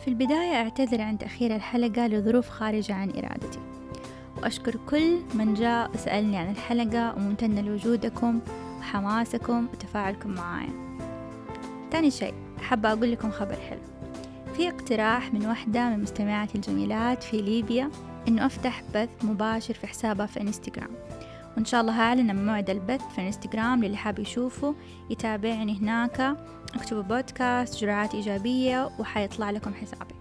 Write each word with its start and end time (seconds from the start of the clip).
في 0.00 0.08
البداية 0.08 0.54
أعتذر 0.54 1.00
عن 1.00 1.18
تأخير 1.18 1.56
الحلقة 1.56 2.06
لظروف 2.06 2.48
خارجة 2.48 2.94
عن 2.94 3.10
إرادتي. 3.10 3.58
وأشكر 4.36 4.76
كل 4.90 5.18
من 5.34 5.54
جاء 5.54 5.90
وسألني 5.94 6.38
عن 6.38 6.50
الحلقة 6.50 7.14
وممتنة 7.16 7.60
لوجودكم 7.60 8.40
وحماسكم 8.78 9.66
وتفاعلكم 9.72 10.30
معايا. 10.30 10.98
تاني 11.90 12.10
شيء 12.10 12.34
حابة 12.60 12.92
أقول 12.92 13.12
لكم 13.12 13.30
خبر 13.30 13.56
حلو. 13.68 13.80
في 14.56 14.68
اقتراح 14.68 15.34
من 15.34 15.46
واحدة 15.46 15.88
من 15.88 16.02
مستمعاتي 16.02 16.54
الجميلات 16.54 17.22
في 17.22 17.42
ليبيا 17.42 17.90
إنه 18.28 18.46
أفتح 18.46 18.82
بث 18.94 19.08
مباشر 19.22 19.74
في 19.74 19.86
حسابها 19.86 20.26
في 20.26 20.40
إنستغرام. 20.40 20.90
وإن 21.56 21.64
شاء 21.64 21.80
الله 21.80 21.92
هعلن 21.92 22.46
موعد 22.46 22.70
البث 22.70 23.02
في 23.14 23.20
انستغرام 23.20 23.84
للي 23.84 23.96
حاب 23.96 24.18
يشوفه. 24.18 24.74
يتابعني 25.10 25.78
هناك 25.78 26.36
اكتبوا 26.74 27.02
بودكاست 27.02 27.80
جرعات 27.80 28.14
إيجابية 28.14 28.90
وحيطلع 28.98 29.50
لكم 29.50 29.74
حسابي. 29.74 30.14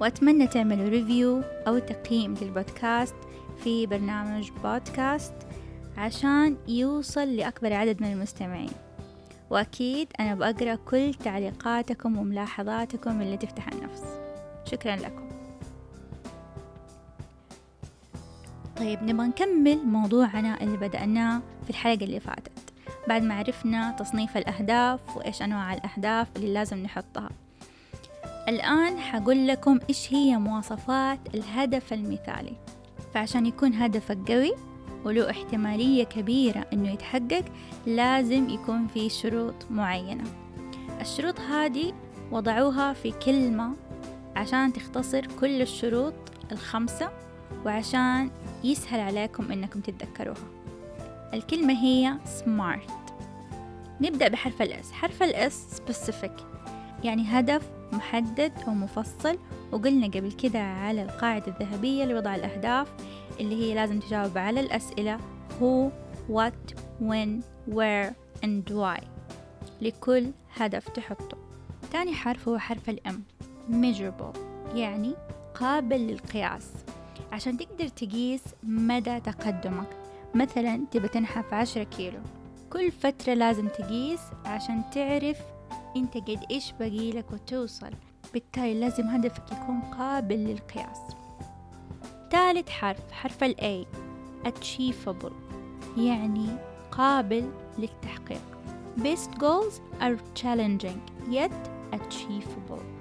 وأتمنى 0.00 0.46
تعملوا 0.46 0.88
ريفيو 0.88 1.42
أو 1.66 1.78
تقييم 1.78 2.34
للبودكاست 2.42 3.14
في 3.64 3.86
برنامج 3.86 4.50
بودكاست 4.64 5.34
عشان 5.96 6.56
يوصل 6.68 7.36
لأكبر 7.36 7.72
عدد 7.72 8.02
من 8.02 8.12
المستمعين. 8.12 8.70
وأكيد 9.50 10.08
أنا 10.20 10.34
بقرأ 10.34 10.74
كل 10.74 11.14
تعليقاتكم 11.14 12.18
وملاحظاتكم 12.18 13.20
اللي 13.20 13.36
تفتح 13.36 13.68
النفس. 13.68 14.02
شكرا 14.64 14.96
لكم. 14.96 15.33
طيب 18.76 19.02
نبغى 19.02 19.26
نكمل 19.26 19.86
موضوعنا 19.86 20.62
اللي 20.62 20.76
بدأناه 20.76 21.42
في 21.64 21.70
الحلقة 21.70 22.04
اللي 22.04 22.20
فاتت. 22.20 22.52
بعد 23.08 23.22
ما 23.22 23.34
عرفنا 23.34 23.90
تصنيف 23.90 24.36
الأهداف 24.36 25.16
وإيش 25.16 25.42
أنواع 25.42 25.74
الأهداف 25.74 26.28
اللي 26.36 26.52
لازم 26.54 26.78
نحطها. 26.82 27.30
الآن 28.48 28.98
حقول 28.98 29.48
لكم 29.48 29.80
إيش 29.88 30.14
هي 30.14 30.36
مواصفات 30.36 31.18
الهدف 31.34 31.92
المثالي. 31.92 32.56
فعشان 33.14 33.46
يكون 33.46 33.74
هدفك 33.74 34.18
قوي 34.32 34.52
وله 35.04 35.30
احتمالية 35.30 36.04
كبيرة 36.04 36.66
إنه 36.72 36.90
يتحقق 36.92 37.44
لازم 37.86 38.48
يكون 38.48 38.86
في 38.86 39.08
شروط 39.08 39.54
معينة. 39.70 40.24
الشروط 41.00 41.40
هذه 41.40 41.92
وضعوها 42.32 42.92
في 42.92 43.12
كلمة 43.12 43.70
عشان 44.36 44.72
تختصر 44.72 45.26
كل 45.40 45.62
الشروط 45.62 46.14
الخمسة 46.52 47.10
وعشان 47.66 48.30
يسهل 48.64 49.00
عليكم 49.00 49.52
إنكم 49.52 49.80
تتذكروها. 49.80 50.48
الكلمة 51.34 51.72
هي 51.72 52.14
smart. 52.44 52.90
نبدأ 54.00 54.28
بحرف 54.28 54.62
الإس 54.62 54.92
حرف 54.92 55.22
الإس 55.22 55.80
specific. 55.80 56.42
يعني 57.04 57.24
هدف 57.28 57.70
محدد 57.92 58.52
ومفصل. 58.68 59.38
وقلنا 59.72 60.06
قبل 60.06 60.32
كده 60.32 60.58
على 60.58 61.02
القاعدة 61.02 61.46
الذهبية 61.46 62.04
لوضع 62.04 62.34
الأهداف 62.34 62.88
اللي 63.40 63.54
هي 63.54 63.74
لازم 63.74 64.00
تجاوب 64.00 64.38
على 64.38 64.60
الأسئلة 64.60 65.18
who, 65.60 65.90
what, 66.32 66.74
when, 67.00 67.42
where 67.74 68.12
and 68.44 68.72
why. 68.72 69.04
لكل 69.82 70.30
هدف 70.56 70.88
تحطه. 70.88 71.36
تاني 71.92 72.12
حرف 72.14 72.48
هو 72.48 72.58
حرف 72.58 72.90
الأم 72.90 73.22
measurable. 73.70 74.38
يعني 74.74 75.14
قابل 75.54 75.96
للقياس. 75.96 76.70
عشان 77.34 77.56
تقدر 77.56 77.88
تقيس 77.88 78.42
مدى 78.62 79.20
تقدمك. 79.20 79.88
مثلا 80.34 80.86
تبى 80.90 81.08
تنحف 81.08 81.54
عشرة 81.54 81.82
كيلو. 81.82 82.20
كل 82.72 82.92
فترة 82.92 83.34
لازم 83.34 83.68
تقيس 83.68 84.20
عشان 84.44 84.82
تعرف 84.94 85.38
أنت 85.96 86.16
قد 86.16 86.44
إيش 86.50 86.72
بقيلك 86.72 87.32
وتوصل. 87.32 87.90
بالتالي 88.32 88.80
لازم 88.80 89.06
هدفك 89.06 89.52
يكون 89.52 89.80
قابل 89.80 90.36
للقياس. 90.36 90.98
ثالث 92.30 92.68
حرف 92.68 93.12
حرف 93.12 93.44
ال 93.44 93.56
A 93.56 93.86
achievable 94.48 95.32
يعني 95.98 96.46
قابل 96.90 97.50
للتحقيق. 97.78 98.42
Best 98.98 99.30
goals 99.38 100.00
are 100.00 100.42
challenging 100.42 101.30
yet 101.30 101.54
achievable. 101.92 102.93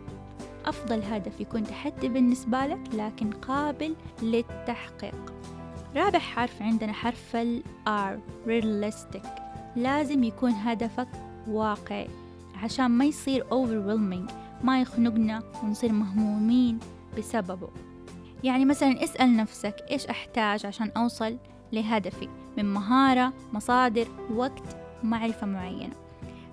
أفضل 0.66 1.04
هدف 1.04 1.42
يكون 1.42 1.64
تحدي 1.64 2.10
بالنسبة 2.10 2.66
لك 2.66 2.80
لكن 2.94 3.32
قابل 3.32 3.96
للتحقيق. 4.22 5.34
رابع 5.96 6.20
حرف 6.20 6.62
عندنا 6.62 6.94
حرف 6.94 7.36
ال 7.36 7.64
R 7.88 8.48
realistic. 8.48 9.28
لازم 9.76 10.24
يكون 10.24 10.52
هدفك 10.52 11.08
واقعي 11.48 12.08
عشان 12.64 12.86
ما 12.86 13.06
يصير 13.06 13.44
overwhelming 13.44 14.32
ما 14.64 14.82
يخنقنا 14.82 15.44
ونصير 15.64 15.92
مهمومين 15.92 16.80
بسببه. 17.18 17.70
يعني 18.44 18.66
مثلا 18.66 19.04
اسأل 19.04 19.38
نفسك 19.38 19.76
إيش 19.92 20.06
أحتاج 20.06 20.66
عشان 20.66 20.92
أوصل 20.98 21.38
لهدفي؟ 21.72 22.30
من 22.58 22.74
مهارة 22.74 23.34
مصادر 23.54 24.08
وقت 24.36 24.78
معرفة 25.04 25.48
معينة. 25.48 25.94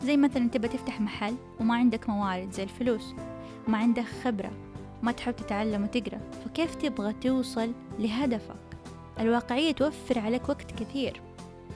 زي 0.02 0.16
مثلا 0.16 0.48
تبى 0.48 0.68
تفتح 0.68 1.00
محل 1.00 1.34
وما 1.60 1.74
عندك 1.74 2.08
موارد 2.08 2.50
زي 2.52 2.62
الفلوس. 2.62 3.14
ما 3.68 3.78
عندك 3.78 4.04
خبرة 4.24 4.50
ما 5.02 5.12
تحب 5.12 5.36
تتعلم 5.36 5.82
وتقرأ 5.82 6.20
فكيف 6.44 6.74
تبغى 6.74 7.12
توصل 7.12 7.72
لهدفك؟ 7.98 8.56
الواقعية 9.20 9.72
توفر 9.72 10.18
عليك 10.18 10.48
وقت 10.48 10.72
كثير 10.72 11.20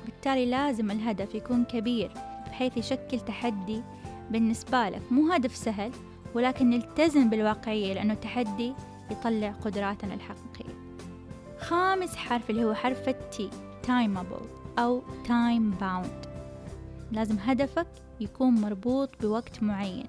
بالتالي 0.05 0.47
لازم 0.47 0.91
الهدف 0.91 1.35
يكون 1.35 1.65
كبير 1.65 2.13
بحيث 2.47 2.77
يشكل 2.77 3.21
تحدي 3.21 3.83
بالنسبة 4.31 4.89
لك. 4.89 5.13
مو 5.13 5.33
هدف 5.33 5.57
سهل 5.57 5.93
ولكن 6.35 6.71
نلتزم 6.71 7.31
بالواقعية 7.31 7.95
لأنه 7.95 8.13
التحدي 8.13 8.73
يطلع 9.11 9.51
قدراتنا 9.51 10.15
الحقيقية. 10.15 10.75
خامس 11.59 12.17
حرف 12.17 12.51
اللي 12.51 12.65
هو 12.65 12.75
حرف 12.75 13.09
التي 13.09 13.51
timeable 13.87 14.79
أو 14.79 15.03
time 15.27 15.81
bound. 15.81 16.29
لازم 17.13 17.37
هدفك 17.39 17.87
يكون 18.21 18.55
مربوط 18.55 19.11
بوقت 19.21 19.63
معين 19.63 20.07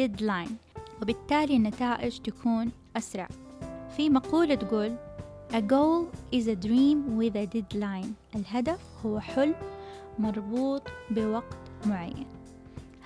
deadline. 0.00 0.69
وبالتالي 1.02 1.56
النتائج 1.56 2.18
تكون 2.18 2.70
أسرع. 2.96 3.28
في 3.96 4.10
مقولة 4.10 4.54
تقول 4.54 4.96
A 5.52 5.60
goal 5.60 6.06
is 6.34 6.46
a 6.46 6.66
dream 6.66 7.18
with 7.18 7.34
a 7.36 7.46
deadline. 7.56 8.36
الهدف 8.36 8.80
هو 9.06 9.20
حلم 9.20 9.54
مربوط 10.18 10.82
بوقت 11.10 11.56
معين. 11.86 12.26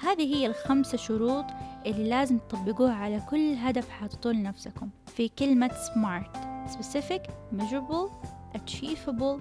هذه 0.00 0.34
هي 0.34 0.46
الخمسة 0.46 0.98
شروط 0.98 1.44
اللي 1.86 2.08
لازم 2.08 2.38
تطبقوها 2.38 2.94
على 2.94 3.22
كل 3.30 3.54
هدف 3.54 3.88
حاططوه 3.88 4.32
لنفسكم. 4.32 4.88
في 5.16 5.28
كلمة 5.28 5.68
smart 5.68 6.36
specific, 6.70 7.22
measurable, 7.58 8.10
achievable, 8.54 9.38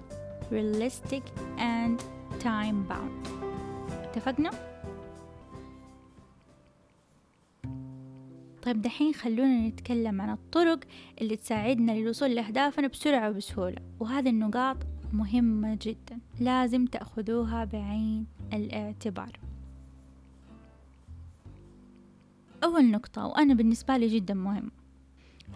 realistic 0.52 1.22
and 1.58 2.00
time 2.44 2.90
bound 2.90 3.28
اتفقنا؟ 4.02 4.50
طيب 8.64 8.82
دحين 8.82 9.14
خلونا 9.14 9.68
نتكلم 9.68 10.20
عن 10.20 10.30
الطرق 10.30 10.78
اللي 11.20 11.36
تساعدنا 11.36 11.92
للوصول 11.92 12.34
لأهدافنا 12.34 12.86
بسرعة 12.86 13.30
وبسهولة 13.30 13.76
وهذه 14.00 14.28
النقاط 14.28 14.76
مهمة 15.12 15.78
جدا 15.82 16.18
لازم 16.40 16.86
تأخذوها 16.86 17.64
بعين 17.64 18.26
الاعتبار. 18.52 19.38
أول 22.64 22.90
نقطة 22.90 23.26
وأنا 23.26 23.54
بالنسبة 23.54 23.96
لي 23.96 24.08
جدا 24.08 24.34
مهم 24.34 24.70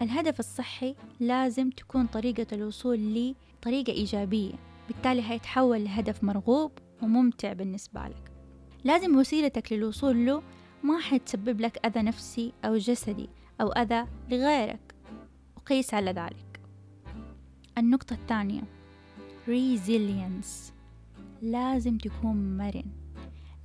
الهدف 0.01 0.39
الصحي 0.39 0.95
لازم 1.19 1.69
تكون 1.69 2.05
طريقة 2.05 2.47
الوصول 2.53 2.99
لي 2.99 3.35
طريقة 3.61 3.93
إيجابية 3.93 4.53
بالتالي 4.87 5.21
هيتحول 5.21 5.83
لهدف 5.83 6.23
مرغوب 6.23 6.71
وممتع 7.01 7.53
بالنسبة 7.53 8.07
لك. 8.07 8.31
لازم 8.83 9.15
وسيلتك 9.15 9.73
للوصول 9.73 10.25
له 10.25 10.41
ما 10.83 10.99
حتسبب 10.99 11.61
لك 11.61 11.85
أذى 11.85 12.01
نفسي 12.01 12.53
أو 12.65 12.77
جسدي 12.77 13.29
أو 13.61 13.71
أذى 13.71 14.05
لغيرك. 14.29 14.95
وقيس 15.57 15.93
على 15.93 16.11
ذلك. 16.11 16.59
النقطة 17.77 18.13
الثانية. 18.13 18.61
Resilience. 19.47 20.71
لازم 21.41 21.97
تكون 21.97 22.57
مرن. 22.57 22.85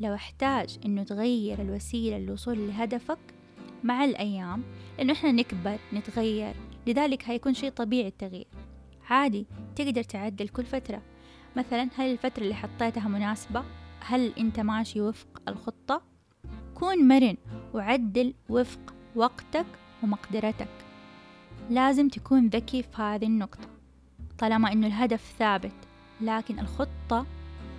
لو 0.00 0.14
احتاج 0.14 0.78
إنه 0.84 1.02
تغير 1.02 1.62
الوسيلة 1.62 2.18
للوصول 2.18 2.68
لهدفك 2.68 3.18
مع 3.84 4.04
الأيام 4.04 4.62
لأنه 4.98 5.12
إحنا 5.12 5.32
نكبر 5.32 5.78
نتغير 5.92 6.54
لذلك 6.86 7.28
هيكون 7.28 7.54
شيء 7.54 7.70
طبيعي 7.70 8.08
التغيير. 8.08 8.46
عادي 9.10 9.46
تقدر 9.76 10.02
تعدل 10.02 10.48
كل 10.48 10.64
فترة. 10.64 11.02
مثلا 11.56 11.88
هل 11.96 12.12
الفترة 12.12 12.42
اللي 12.42 12.54
حطيتها 12.54 13.08
مناسبة؟ 13.08 13.64
هل 14.00 14.32
أنت 14.38 14.60
ماشي 14.60 15.00
وفق 15.00 15.42
الخطة؟ 15.48 16.13
كون 16.74 17.08
مرن. 17.08 17.36
وعدل 17.74 18.34
وفق 18.48 18.94
وقتك 19.16 19.66
ومقدرتك. 20.02 20.68
لازم 21.70 22.08
تكون 22.08 22.48
ذكي 22.48 22.82
في 22.82 23.02
هذه 23.02 23.26
النقطة. 23.26 23.68
طالما 24.38 24.72
أنه 24.72 24.86
الهدف 24.86 25.34
ثابت 25.38 25.72
لكن 26.20 26.58
الخطة 26.58 27.26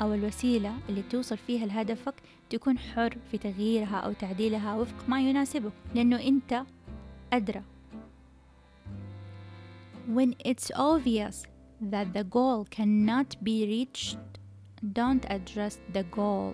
أو 0.02 0.14
الوسيلة 0.14 0.74
اللي 0.90 1.02
توصل 1.02 1.38
فيها 1.38 1.66
لهدفك 1.66 2.14
تكون 2.50 2.80
حر 2.80 3.18
في 3.32 3.38
تغييرها 3.38 3.98
أو 3.98 4.14
تعديلها 4.14 4.76
وفق 4.76 5.10
ما 5.10 5.22
يناسبك 5.22 5.72
لأنه 5.96 6.20
أنت 6.22 6.64
أدرى. 7.34 7.62
When 10.16 10.36
it's 10.46 10.72
obvious 10.76 11.48
that 11.82 12.14
the 12.14 12.24
goal 12.24 12.66
cannot 12.78 13.44
be 13.44 13.66
reached 13.66 14.18
don't 14.94 15.26
adjust 15.30 15.80
the 15.94 16.04
goal. 16.04 16.54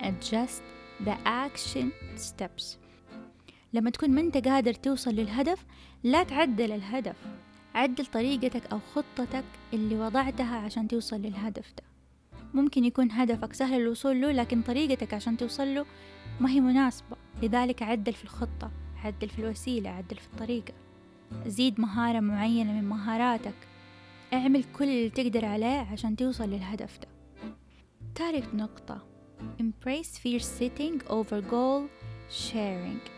Adjust 0.00 0.62
the 1.04 1.16
action 1.26 1.86
steps. 2.16 2.76
لما 3.72 3.90
تكون 3.90 4.10
ما 4.10 4.20
انت 4.20 4.48
قادر 4.48 4.74
توصل 4.74 5.10
للهدف 5.10 5.64
لا 6.04 6.22
تعدل 6.22 6.72
الهدف. 6.72 7.16
عدل 7.74 8.06
طريقتك 8.06 8.72
أو 8.72 8.78
خطتك 8.78 9.44
اللي 9.72 9.98
وضعتها 9.98 10.56
عشان 10.56 10.88
توصل 10.88 11.16
للهدف 11.16 11.72
ده. 11.76 11.82
ممكن 12.54 12.84
يكون 12.84 13.12
هدفك 13.12 13.52
سهل 13.52 13.80
الوصول 13.80 14.20
له 14.20 14.32
لكن 14.32 14.62
طريقتك 14.62 15.14
عشان 15.14 15.36
توصل 15.36 15.74
له 15.74 15.86
ما 16.40 16.50
هي 16.50 16.60
مناسبة. 16.60 17.16
لذلك 17.42 17.82
عدل 17.82 18.12
في 18.12 18.24
الخطة 18.24 18.70
عدل 19.04 19.28
في 19.28 19.38
الوسيلة 19.38 19.90
عدل 19.90 20.16
في 20.16 20.26
الطريقة. 20.26 20.74
زيد 21.46 21.80
مهارة 21.80 22.20
معينة 22.20 22.72
من 22.72 22.84
مهاراتك. 22.84 23.54
اعمل 24.32 24.64
كل 24.64 24.84
اللي 24.84 25.10
تقدر 25.10 25.44
عليه 25.44 25.80
عشان 25.80 26.16
توصل 26.16 26.50
للهدف 26.50 26.98
ده. 26.98 27.08
ثالث 28.14 28.54
نقطة. 28.54 29.17
Embrace 29.60 30.18
fear 30.18 30.40
setting 30.40 31.10
over 31.10 31.40
goal 31.50 31.82
sharing. 32.30 33.10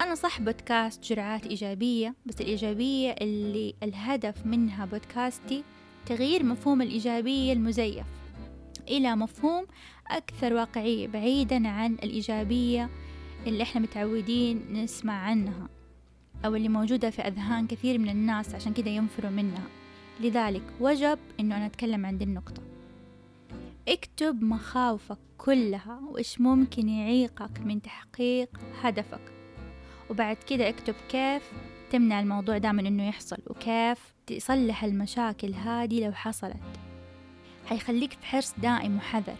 أنا 0.00 0.14
صح 0.14 0.40
بودكاست 0.40 1.04
جرعات 1.04 1.46
إيجابية 1.46 2.14
بس 2.26 2.40
الإيجابية 2.40 3.10
اللي 3.20 3.74
الهدف 3.82 4.46
منها 4.46 4.84
بودكاستي 4.84 5.64
تغيير 6.06 6.42
مفهوم 6.44 6.82
الإيجابية 6.82 7.52
المزيف 7.52 8.06
إلى 8.88 9.16
مفهوم 9.16 9.66
أكثر 10.10 10.54
واقعية 10.54 11.08
بعيدا 11.08 11.68
عن 11.68 11.94
الإيجابية 11.94 12.90
اللي 13.46 13.62
إحنا 13.62 13.80
متعودين 13.80 14.62
نسمع 14.72 15.12
عنها 15.12 15.68
أو 16.44 16.54
اللي 16.54 16.68
موجودة 16.68 17.10
في 17.10 17.22
أذهان 17.22 17.66
كثير 17.66 17.98
من 17.98 18.08
الناس 18.08 18.54
عشان 18.54 18.72
كده 18.72 18.90
ينفروا 18.90 19.30
منها. 19.30 19.62
لذلك 20.20 20.62
وجب 20.80 21.18
إنه 21.40 21.56
أنا 21.56 21.66
أتكلم 21.66 22.06
عن 22.06 22.18
دي 22.18 22.24
النقطة. 22.24 22.62
اكتب 23.88 24.42
مخاوفك 24.44 25.18
كلها 25.38 26.00
وإيش 26.10 26.40
ممكن 26.40 26.88
يعيقك 26.88 27.60
من 27.60 27.82
تحقيق 27.82 28.48
هدفك. 28.82 29.32
وبعد 30.10 30.36
كده 30.36 30.68
اكتب 30.68 30.94
كيف 31.08 31.52
تمنع 31.90 32.20
الموضوع 32.20 32.58
ده 32.58 32.72
من 32.72 32.86
إنه 32.86 33.08
يحصل 33.08 33.36
وكيف 33.46 34.12
تصلح 34.26 34.84
المشاكل 34.84 35.54
هذه 35.54 36.06
لو 36.06 36.12
حصلت. 36.12 36.62
حيخليك 37.66 38.12
في 38.12 38.26
حرص 38.26 38.54
دائم 38.58 38.96
وحذر. 38.96 39.36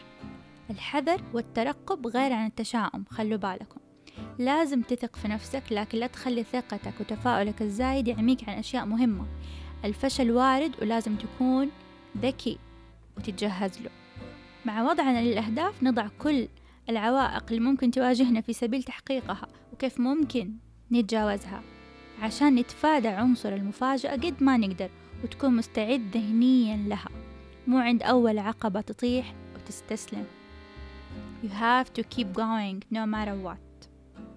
الحذر 0.70 1.22
والترقب 1.32 2.06
غير 2.06 2.32
عن 2.32 2.46
التشاؤم 2.46 3.04
خلوا 3.10 3.38
بالكم. 3.38 3.80
لازم 4.38 4.82
تثق 4.82 5.16
في 5.16 5.28
نفسك 5.28 5.62
لكن 5.70 5.98
لا 5.98 6.06
تخلي 6.06 6.44
ثقتك 6.44 7.00
وتفاؤلك 7.00 7.62
الزايد 7.62 8.08
يعميك 8.08 8.48
عن 8.48 8.58
أشياء 8.58 8.84
مهمة. 8.84 9.26
الفشل 9.84 10.30
وارد 10.30 10.72
ولازم 10.82 11.16
تكون 11.16 11.70
ذكي 12.18 12.58
وتتجهز 13.16 13.80
له. 13.80 14.01
مع 14.66 14.82
وضعنا 14.82 15.22
للأهداف 15.22 15.82
نضع 15.82 16.08
كل 16.18 16.48
العوائق 16.88 17.44
اللي 17.48 17.60
ممكن 17.60 17.90
تواجهنا 17.90 18.40
في 18.40 18.52
سبيل 18.52 18.82
تحقيقها 18.82 19.48
وكيف 19.72 20.00
ممكن 20.00 20.52
نتجاوزها 20.92 21.62
عشان 22.22 22.54
نتفادى 22.54 23.08
عنصر 23.08 23.54
المفاجأة 23.54 24.12
قد 24.12 24.42
ما 24.42 24.56
نقدر 24.56 24.90
وتكون 25.24 25.56
مستعد 25.56 26.16
ذهنيا 26.16 26.76
لها. 26.76 27.08
مو 27.66 27.78
عند 27.78 28.02
أول 28.02 28.38
عقبة 28.38 28.80
تطيح 28.80 29.34
وتستسلم. 29.54 30.24
You 31.44 31.48
have 31.48 31.92
to 32.00 32.02
keep 32.16 32.26
going 32.36 32.94
no 32.94 33.06
matter 33.06 33.46
what. 33.46 33.88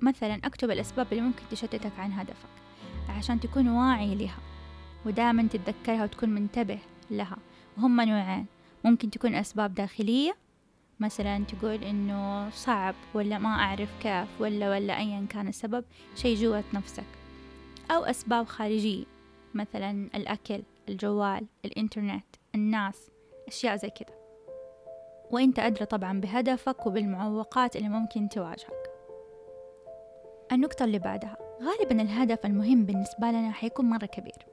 مثلا 0.01 0.35
اكتب 0.43 0.71
الأسباب 0.71 1.07
اللي 1.11 1.21
ممكن 1.21 1.41
تشتتك 1.51 1.91
عن 1.99 2.11
هدفك 2.11 2.49
عشان 3.09 3.39
تكون 3.39 3.67
واعي 3.67 4.15
لها 4.15 4.37
ودائما 5.05 5.47
تتذكرها 5.47 6.03
وتكون 6.03 6.29
منتبه 6.29 6.79
لها. 7.11 7.37
وهم 7.77 8.01
نوعين 8.01 8.45
ممكن 8.85 9.09
تكون 9.09 9.35
أسباب 9.35 9.73
داخلية. 9.73 10.35
مثلا 10.99 11.43
تقول 11.45 11.83
إنه 11.83 12.49
صعب 12.49 12.95
ولا 13.13 13.37
ما 13.37 13.49
أعرف 13.49 13.89
كيف 14.01 14.41
ولا 14.41 14.69
ولا 14.69 14.97
أيا 14.97 15.25
كان 15.29 15.47
السبب 15.47 15.85
شي 16.15 16.33
جوة 16.35 16.63
نفسك. 16.73 17.03
أو 17.91 18.03
أسباب 18.03 18.45
خارجية 18.45 19.05
مثلا 19.53 20.09
الأكل 20.15 20.63
الجوال 20.89 21.45
الإنترنت 21.65 22.25
الناس 22.55 23.11
أشياء 23.47 23.75
زي 23.75 23.89
كده. 23.89 24.13
وإنت 25.31 25.59
أدرى 25.59 25.85
طبعا 25.85 26.19
بهدفك 26.19 26.85
وبالمعوقات 26.85 27.75
اللي 27.75 27.89
ممكن 27.89 28.29
تواجهك. 28.29 28.91
النقطة 30.51 30.85
اللي 30.85 30.99
بعدها 30.99 31.37
غالبا 31.61 32.01
الهدف 32.01 32.45
المهم 32.45 32.85
بالنسبة 32.85 33.27
لنا 33.27 33.51
حيكون 33.51 33.85
مرة 33.85 34.05
كبير. 34.05 34.45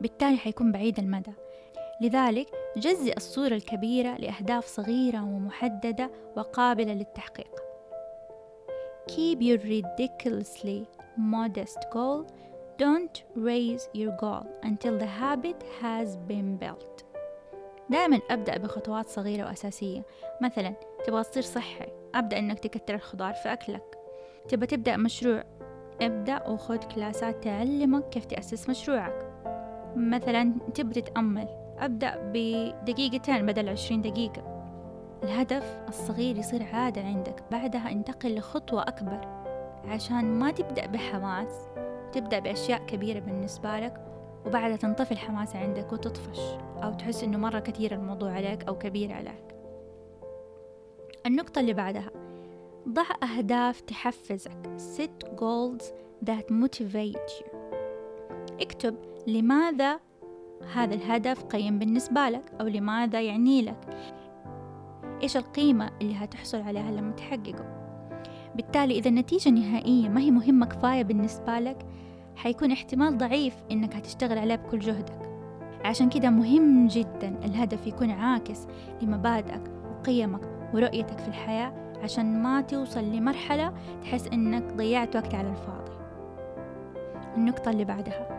بالتالي 0.00 0.36
حيكون 0.36 0.72
بعيد 0.72 0.98
المدى. 0.98 1.32
لذلك 2.00 2.48
جزئ 2.76 3.16
الصورة 3.16 3.54
الكبيرة 3.54 4.16
لأهداف 4.16 4.66
صغيرة 4.66 5.24
ومحددة 5.24 6.10
وقابلة 6.36 6.92
للتحقيق. 6.92 7.60
Keep 9.10 9.38
your 9.40 9.58
ridiculously 9.58 10.88
modest 11.18 11.78
goal. 11.92 12.26
Don't 12.78 13.22
raise 13.36 13.84
your 13.94 14.12
goal 14.24 14.46
until 14.64 14.98
the 14.98 15.10
habit 15.22 15.62
has 15.82 16.16
been 16.16 16.56
built. 16.56 17.04
دائما 17.90 18.20
أبدأ 18.30 18.58
بخطوات 18.58 19.08
صغيرة 19.08 19.44
وأساسية. 19.44 20.02
مثلا 20.42 20.74
تبغى 21.06 21.24
تصير 21.24 21.42
صحي. 21.42 21.86
أبدأ 22.14 22.38
إنك 22.38 22.58
تكتر 22.58 22.94
الخضار 22.94 23.34
في 23.34 23.52
أكلك. 23.52 23.98
تبغى 24.48 24.66
تبدأ 24.66 24.96
مشروع. 24.96 25.44
ابدأ 26.02 26.48
وخذ 26.48 26.76
كلاسات 26.76 27.44
تعلمك 27.44 28.08
كيف 28.08 28.24
تأسس 28.24 28.68
مشروعك. 28.68 29.32
مثلا 29.96 30.54
تبغى 30.74 31.00
تتأمل. 31.00 31.63
أبدأ 31.78 32.32
بدقيقتين 32.32 33.46
بدل 33.46 33.68
عشرين 33.68 34.02
دقيقة. 34.02 34.54
الهدف 35.22 35.78
الصغير 35.88 36.36
يصير 36.38 36.62
عادة 36.62 37.02
عندك 37.02 37.44
بعدها 37.50 37.92
انتقل 37.92 38.34
لخطوة 38.34 38.82
أكبر. 38.82 39.20
عشان 39.84 40.24
ما 40.24 40.50
تبدأ 40.50 40.86
بحماس 40.86 41.68
تبدأ 42.12 42.38
بأشياء 42.38 42.86
كبيرة 42.86 43.18
بالنسبة 43.18 43.80
لك 43.80 44.06
وبعدها 44.46 44.76
تنطفي 44.76 45.12
الحماس 45.12 45.56
عندك 45.56 45.92
وتطفش 45.92 46.40
أو 46.82 46.92
تحس 46.92 47.24
إنه 47.24 47.38
مرة 47.38 47.58
كثير 47.58 47.94
الموضوع 47.94 48.32
عليك 48.32 48.64
أو 48.64 48.78
كبير 48.78 49.12
عليك. 49.12 49.54
النقطة 51.26 51.60
اللي 51.60 51.72
بعدها 51.72 52.10
ضع 52.88 53.06
أهداف 53.22 53.80
تحفزك. 53.80 54.76
Set 54.96 55.26
goals 55.36 55.84
that 56.30 56.50
motivate 56.50 57.30
you. 57.40 57.54
اكتب 58.60 58.94
لماذا 59.26 60.00
هذا 60.74 60.94
الهدف 60.94 61.44
قيم 61.44 61.78
بالنسبة 61.78 62.28
لك 62.28 62.52
أو 62.60 62.66
لماذا 62.66 63.20
يعني 63.20 63.62
لك؟ 63.62 63.96
إيش 65.22 65.36
القيمة 65.36 65.90
اللي 66.02 66.14
هتحصل 66.14 66.60
عليها 66.60 66.90
لما 66.90 67.12
تحققه؟ 67.12 67.74
بالتالي 68.54 68.98
إذا 68.98 69.08
النتيجة 69.08 69.48
النهائية 69.48 70.08
ما 70.08 70.20
هي 70.20 70.30
مهمة 70.30 70.66
كفاية 70.66 71.02
بالنسبة 71.02 71.58
لك 71.58 71.86
حيكون 72.36 72.72
احتمال 72.72 73.18
ضعيف 73.18 73.54
إنك 73.70 73.94
هتشتغل 73.96 74.38
عليه 74.38 74.54
بكل 74.54 74.78
جهدك. 74.78 75.30
عشان 75.84 76.08
كده 76.08 76.30
مهم 76.30 76.86
جدا 76.86 77.38
الهدف 77.44 77.86
يكون 77.86 78.10
عاكس 78.10 78.66
لمبادئك 79.02 79.62
وقيمك 79.90 80.40
ورؤيتك 80.74 81.18
في 81.18 81.28
الحياة 81.28 81.72
عشان 82.02 82.42
ما 82.42 82.60
توصل 82.60 83.04
لمرحلة 83.04 83.72
تحس 84.02 84.26
إنك 84.26 84.72
ضيعت 84.72 85.16
وقت 85.16 85.34
على 85.34 85.50
الفاضي. 85.50 85.92
النقطة 87.36 87.70
اللي 87.70 87.84
بعدها. 87.84 88.33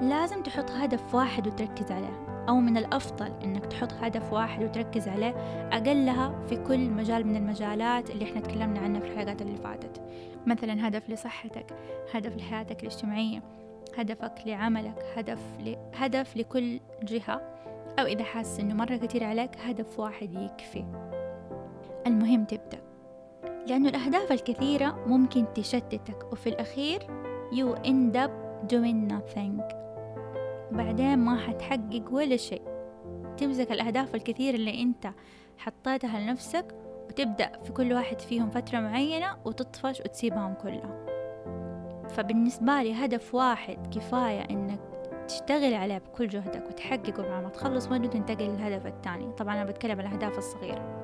لازم 0.00 0.42
تحط 0.42 0.70
هدف 0.70 1.14
واحد 1.14 1.46
وتركز 1.46 1.92
عليه 1.92 2.44
أو 2.48 2.56
من 2.60 2.76
الأفضل 2.76 3.32
إنك 3.44 3.66
تحط 3.66 3.92
هدف 3.92 4.32
واحد 4.32 4.64
وتركز 4.64 5.08
عليه 5.08 5.30
أقلها 5.72 6.44
في 6.48 6.56
كل 6.56 6.90
مجال 6.90 7.26
من 7.26 7.36
المجالات 7.36 8.10
اللي 8.10 8.24
إحنا 8.24 8.40
تكلمنا 8.40 8.80
عنها 8.80 9.00
في 9.00 9.06
الحلقات 9.06 9.42
اللي 9.42 9.56
فاتت. 9.56 10.00
مثلا 10.46 10.88
هدف 10.88 11.10
لصحتك 11.10 11.66
هدف 12.14 12.36
لحياتك 12.36 12.82
الاجتماعية 12.82 13.42
هدفك 13.98 14.34
لعملك 14.46 15.04
هدف 15.16 15.38
ل... 15.60 15.76
هدف 15.94 16.36
لكل 16.36 16.80
جهة 17.02 17.40
أو 17.98 18.04
إذا 18.04 18.24
حاسس 18.24 18.60
إنه 18.60 18.74
مرة 18.74 18.96
كتير 18.96 19.24
عليك 19.24 19.50
هدف 19.58 20.00
واحد 20.00 20.34
يكفي. 20.34 20.84
المهم 22.06 22.44
تبدأ 22.44 22.78
لأنه 23.66 23.88
الأهداف 23.88 24.32
الكثيرة 24.32 25.04
ممكن 25.06 25.44
تشتتك 25.54 26.32
وفي 26.32 26.48
الأخير 26.48 27.00
you 27.52 27.86
end 27.86 28.16
up 28.16 28.30
doing 28.72 29.12
nothing. 29.12 29.83
بعدين 30.72 31.18
ما 31.18 31.36
حتحقق 31.36 32.04
ولا 32.10 32.36
شيء. 32.36 32.62
تمسك 33.36 33.72
الأهداف 33.72 34.14
الكثير 34.14 34.54
اللي 34.54 34.82
أنت 34.82 35.08
حطيتها 35.58 36.20
لنفسك 36.20 36.74
وتبدأ 37.08 37.62
في 37.62 37.72
كل 37.72 37.92
واحد 37.92 38.20
فيهم 38.20 38.50
فترة 38.50 38.80
معينة 38.80 39.36
وتطفش 39.44 40.00
وتسيبهم 40.00 40.54
كلها. 40.54 41.04
فبالنسبة 42.08 42.82
لي 42.82 42.92
هدف 42.92 43.34
واحد 43.34 43.94
كفاية 43.96 44.40
إنك 44.40 44.80
تشتغل 45.28 45.74
عليه 45.74 45.98
بكل 45.98 46.28
جهدك 46.28 46.66
وتحققه 46.66 47.22
بعد 47.22 47.42
ما 47.42 47.48
تخلص 47.48 47.88
منه 47.88 48.06
تنتقل 48.06 48.44
للهدف 48.44 48.86
الثاني. 48.86 49.32
طبعا 49.32 49.54
أنا 49.54 49.64
بتكلم 49.64 50.00
عن 50.00 50.06
الأهداف 50.06 50.38
الصغيرة. 50.38 51.00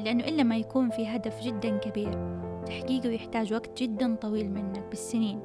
لأنه 0.00 0.24
إلا 0.24 0.42
ما 0.42 0.56
يكون 0.56 0.90
في 0.90 1.06
هدف 1.06 1.40
جدا 1.40 1.78
كبير 1.78 2.42
تحقيقه 2.66 3.08
يحتاج 3.08 3.52
وقت 3.52 3.82
جدا 3.82 4.16
طويل 4.16 4.50
منك 4.50 4.82
بالسنين. 4.88 5.40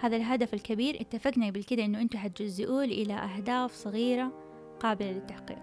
هذا 0.00 0.16
الهدف 0.16 0.54
الكبير. 0.54 1.00
اتفقنا 1.00 1.46
قبل 1.46 1.64
كده 1.64 1.84
إنه 1.84 2.00
أنتوا 2.00 2.20
حتجزئوه 2.20 2.84
إلى 2.84 3.14
أهداف 3.14 3.72
صغيرة 3.72 4.32
قابلة 4.80 5.10
للتحقيق. 5.10 5.62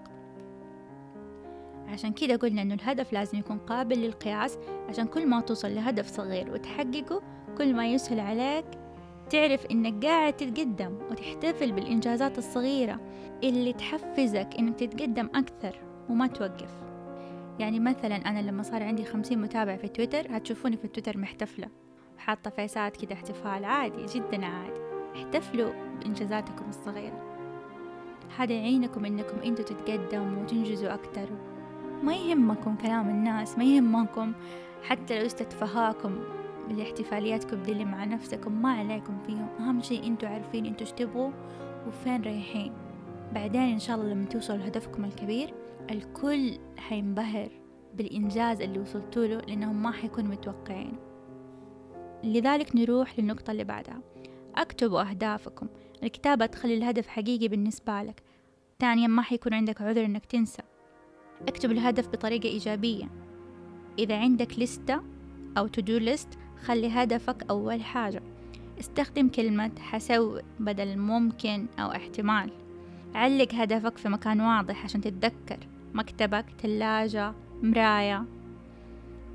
عشان 1.88 2.14
كده 2.14 2.36
قلنا 2.36 2.62
إنه 2.62 2.74
الهدف 2.74 3.14
لازم 3.14 3.38
يكون 3.38 3.58
قابل 3.58 3.98
للقياس 3.98 4.58
عشان 4.90 5.08
كل 5.08 5.28
ما 5.28 5.42
توصل 5.42 5.76
لهدف 5.76 6.08
صغير 6.08 6.54
وتحققه 6.54 7.22
كل 7.58 7.74
ما 7.74 7.88
يسهل 7.88 8.20
عليك 8.20 8.66
تعرف 9.30 9.66
إنك 9.66 10.06
قاعد 10.06 10.34
تتقدم 10.34 10.98
وتحتفل 11.12 11.72
بالإنجازات 11.72 12.38
الصغيرة 12.38 13.00
اللي 13.44 13.74
تحفزك 13.74 14.50
إنك 14.60 14.80
تتقدم 14.80 15.30
أكثر 15.36 15.76
وما 16.10 16.28
توقف. 16.28 16.72
يعني 17.60 17.80
مثلا 17.80 18.16
أنا 18.16 18.40
لما 18.40 18.64
صار 18.64 18.84
عندي 18.84 19.06
خمسين 19.06 19.42
متابع 19.42 19.78
في 19.78 19.88
تويتر 19.88 20.28
هتشوفوني 20.30 20.78
في 20.78 20.88
تويتر 20.88 21.18
محتفلة. 21.18 21.68
وحاطة 22.26 22.50
فيسات 22.50 22.98
كده 22.98 23.14
احتفال 23.16 23.66
عادي 23.66 24.06
جدا 24.06 24.46
عادي. 24.46 24.80
احتفلوا 25.16 25.72
بإنجازاتكم 26.00 26.70
الصغيرة. 26.70 27.22
هذا 28.38 28.54
يعينكم 28.54 29.06
إنكم 29.06 29.38
أنتوا 29.38 29.66
تتقدموا 29.66 30.44
وتنجزوا 30.44 30.94
أكتر. 30.94 31.30
ما 32.04 32.16
يهمكم 32.16 32.76
كلام 32.76 33.10
الناس 33.10 33.58
ما 33.58 33.64
يهمكم 33.64 34.34
حتى 34.84 35.20
لو 35.20 35.26
استتفهاكم 35.26 36.20
بالاحتفالياتكم 36.68 37.64
دي 37.64 37.86
مع 37.86 38.06
نفسكم 38.06 38.62
ما 38.62 38.70
عليكم 38.70 39.20
فيهم. 39.20 39.48
أهم 39.60 39.82
شيء 39.82 40.08
أنتوا 40.08 40.30
عارفين 40.30 40.66
أنتوا 40.66 40.88
إيش 40.88 40.92
تبغوا 40.92 41.32
وفين 41.88 42.24
رايحين. 42.24 42.74
بعدين 43.34 43.62
إن 43.62 43.80
شاء 43.80 43.96
الله 43.96 44.14
لما 44.14 44.26
توصلوا 44.26 44.58
لهدفكم 44.58 45.06
الكبير 45.06 45.54
الكل 45.92 46.58
حينبهر 46.78 47.50
بالإنجاز 47.96 48.62
اللي 48.62 48.80
وصلتوا 48.80 49.26
له 49.26 49.38
لأنهم 49.38 49.84
ما 49.84 49.92
حيكونوا 49.92 50.32
متوقعين. 50.32 51.05
لذلك 52.26 52.76
نروح 52.76 53.20
للنقطة 53.20 53.52
اللي 53.52 53.64
بعدها. 53.64 54.02
اكتبوا 54.56 55.10
أهدافكم. 55.10 55.68
الكتابة 56.04 56.46
تخلي 56.46 56.78
الهدف 56.78 57.08
حقيقي 57.08 57.48
بالنسبة 57.48 58.04
لك. 58.04 58.24
ثانيا 58.80 59.08
ما 59.08 59.22
حيكون 59.22 59.54
عندك 59.54 59.82
عذر 59.82 60.06
إنك 60.06 60.26
تنسى. 60.26 60.62
اكتب 61.48 61.72
الهدف 61.72 62.08
بطريقة 62.08 62.48
إيجابية. 62.48 63.10
إذا 64.00 64.18
عندك 64.20 64.60
لستة 64.60 65.04
أو 65.58 65.68
do 65.68 66.02
list 66.02 66.38
خلي 66.64 66.88
هدفك 66.88 67.46
أول 67.50 67.82
حاجة. 67.82 68.24
استخدم 68.80 69.30
كلمة 69.30 69.72
حسوي 69.80 70.42
بدل 70.60 70.98
ممكن 70.98 71.68
أو 71.80 71.92
احتمال. 71.92 72.52
علق 73.16 73.54
هدفك 73.54 73.98
في 73.98 74.10
مكان 74.10 74.42
واضح 74.42 74.84
عشان 74.84 75.02
تتذكر. 75.02 75.60
مكتبك 75.94 76.46
تلاجة 76.58 77.34
مراية. 77.64 78.26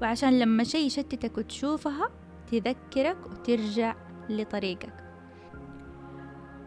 وعشان 0.03 0.39
لما 0.39 0.65
شي 0.65 0.79
يشتتك 0.79 1.39
وتشوفها 1.39 2.11
تذكرك 2.51 3.17
وترجع 3.27 3.95
لطريقك. 4.29 5.05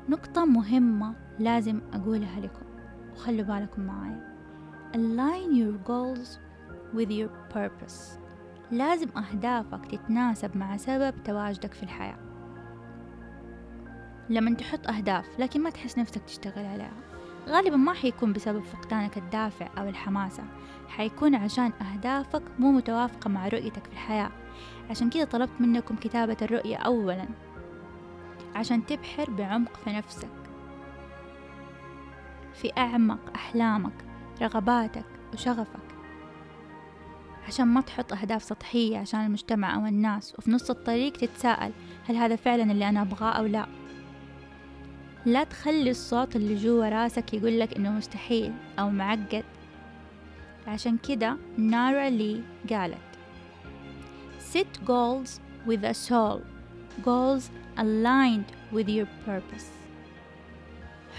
نقطة 0.09 0.45
مهمة 0.45 1.15
لازم 1.39 1.81
أقولها 1.93 2.39
لكم 2.39 2.65
وخلوا 3.13 3.45
بالكم 3.45 3.81
معايا 3.81 4.33
align 4.93 5.49
your 5.55 5.89
goals 5.89 6.29
with 6.95 7.09
your 7.09 7.55
purpose. 7.55 8.19
لازم 8.71 9.09
أهدافك 9.17 9.85
تتناسب 9.85 10.57
مع 10.57 10.77
سبب 10.77 11.23
تواجدك 11.23 11.73
في 11.73 11.83
الحياة. 11.83 12.17
لما 14.29 14.55
تحط 14.55 14.87
أهداف 14.87 15.39
لكن 15.39 15.63
ما 15.63 15.69
تحس 15.69 15.97
نفسك 15.97 16.21
تشتغل 16.23 16.65
عليها. 16.65 17.12
غالبا 17.47 17.75
ما 17.75 17.93
حيكون 17.93 18.33
بسبب 18.33 18.63
فقدانك 18.63 19.17
الدافع 19.17 19.69
أو 19.77 19.89
الحماسة. 19.89 20.43
حيكون 20.87 21.35
عشان 21.35 21.71
أهدافك 21.81 22.43
مو 22.59 22.71
متوافقة 22.71 23.29
مع 23.29 23.47
رؤيتك 23.47 23.85
في 23.85 23.93
الحياة. 23.93 24.31
عشان 24.89 25.09
كده 25.09 25.23
طلبت 25.23 25.61
منكم 25.61 25.95
كتابة 25.95 26.37
الرؤية 26.41 26.77
أولا. 26.77 27.27
عشان 28.55 28.85
تبحر 28.85 29.29
بعمق 29.29 29.75
في 29.75 29.89
نفسك. 29.89 30.29
في 32.53 32.71
أعمق 32.77 33.19
أحلامك 33.35 34.05
رغباتك 34.41 35.05
وشغفك. 35.33 35.79
عشان 37.47 37.67
ما 37.67 37.81
تحط 37.81 38.13
أهداف 38.13 38.43
سطحية 38.43 38.97
عشان 38.97 39.25
المجتمع 39.25 39.75
أو 39.75 39.85
الناس 39.85 40.35
وفي 40.37 40.51
نص 40.51 40.69
الطريق 40.69 41.13
تتساءل 41.13 41.71
هل 42.09 42.15
هذا 42.15 42.35
فعلا 42.35 42.71
اللي 42.71 42.89
أنا 42.89 43.01
أبغاه 43.01 43.31
أو 43.31 43.45
لا. 43.45 43.82
لا 45.25 45.43
تخلي 45.43 45.91
الصوت 45.91 46.35
اللي 46.35 46.55
جوا 46.55 46.89
راسك 46.89 47.33
يقولك 47.33 47.75
إنه 47.75 47.91
مستحيل 47.91 48.53
أو 48.79 48.89
معقد. 48.89 49.43
عشان 50.67 50.97
كده 50.97 51.37
نارا 51.57 52.09
لي 52.09 52.41
قالت 52.69 52.97
Set 54.53 54.85
goals 54.87 55.39
with 55.67 55.83
a 55.83 55.93
soul 55.93 56.39
goals 57.05 57.43
aligned 57.77 58.49
with 58.73 58.87
your 58.89 59.07
purpose. 59.27 59.67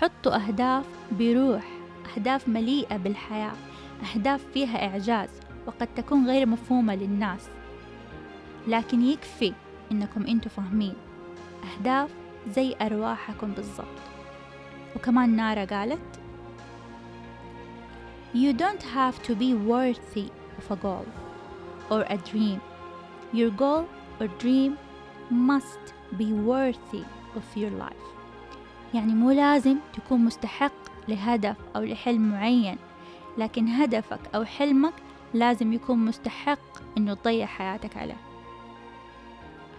حطوا 0.01 0.37
أهداف 0.37 0.85
بروح 1.13 1.65
أهداف 2.17 2.49
مليئة 2.49 2.97
بالحياة 2.97 3.53
أهداف 4.15 4.45
فيها 4.55 4.89
إعجاز 4.89 5.29
وقد 5.67 5.89
تكون 5.97 6.27
غير 6.27 6.47
مفهومة 6.47 6.95
للناس. 6.95 7.49
لكن 8.69 9.03
يكفي 9.03 9.53
إنكم 9.93 10.27
أنتوا 10.27 10.51
فاهمين. 10.51 10.95
أهداف 11.65 12.11
زي 12.49 12.77
أرواحكم 12.81 13.53
بالضبط 13.53 14.01
وكمان 14.97 15.37
نارا 15.37 15.65
قالت 15.65 16.21
You 18.35 18.53
don't 18.53 18.83
have 18.83 19.23
to 19.29 19.35
be 19.37 19.55
worthy 19.55 20.29
of 20.59 20.71
a 20.71 20.77
goal 20.77 21.07
or 21.89 22.03
a 22.09 22.19
dream. 22.31 22.61
Your 23.33 23.51
goal 23.51 23.85
or 24.21 24.27
dream 24.43 24.77
must 25.31 25.85
be 26.19 26.33
worthy 26.33 27.05
of 27.37 27.57
your 27.57 27.71
life. 27.71 28.05
يعني 28.95 29.15
مو 29.15 29.31
لازم 29.31 29.77
تكون 29.93 30.21
مستحق 30.25 30.73
لهدف 31.09 31.57
أو 31.77 31.83
لحلم 31.83 32.31
معين 32.33 32.77
لكن 33.39 33.69
هدفك 33.69 34.21
أو 34.35 34.45
حلمك 34.45 34.95
لازم 35.35 35.73
يكون 35.73 35.99
مستحق 35.99 36.59
إنه 36.99 37.15
تضيع 37.15 37.47
حياتك 37.47 37.97
عليه 37.97 38.21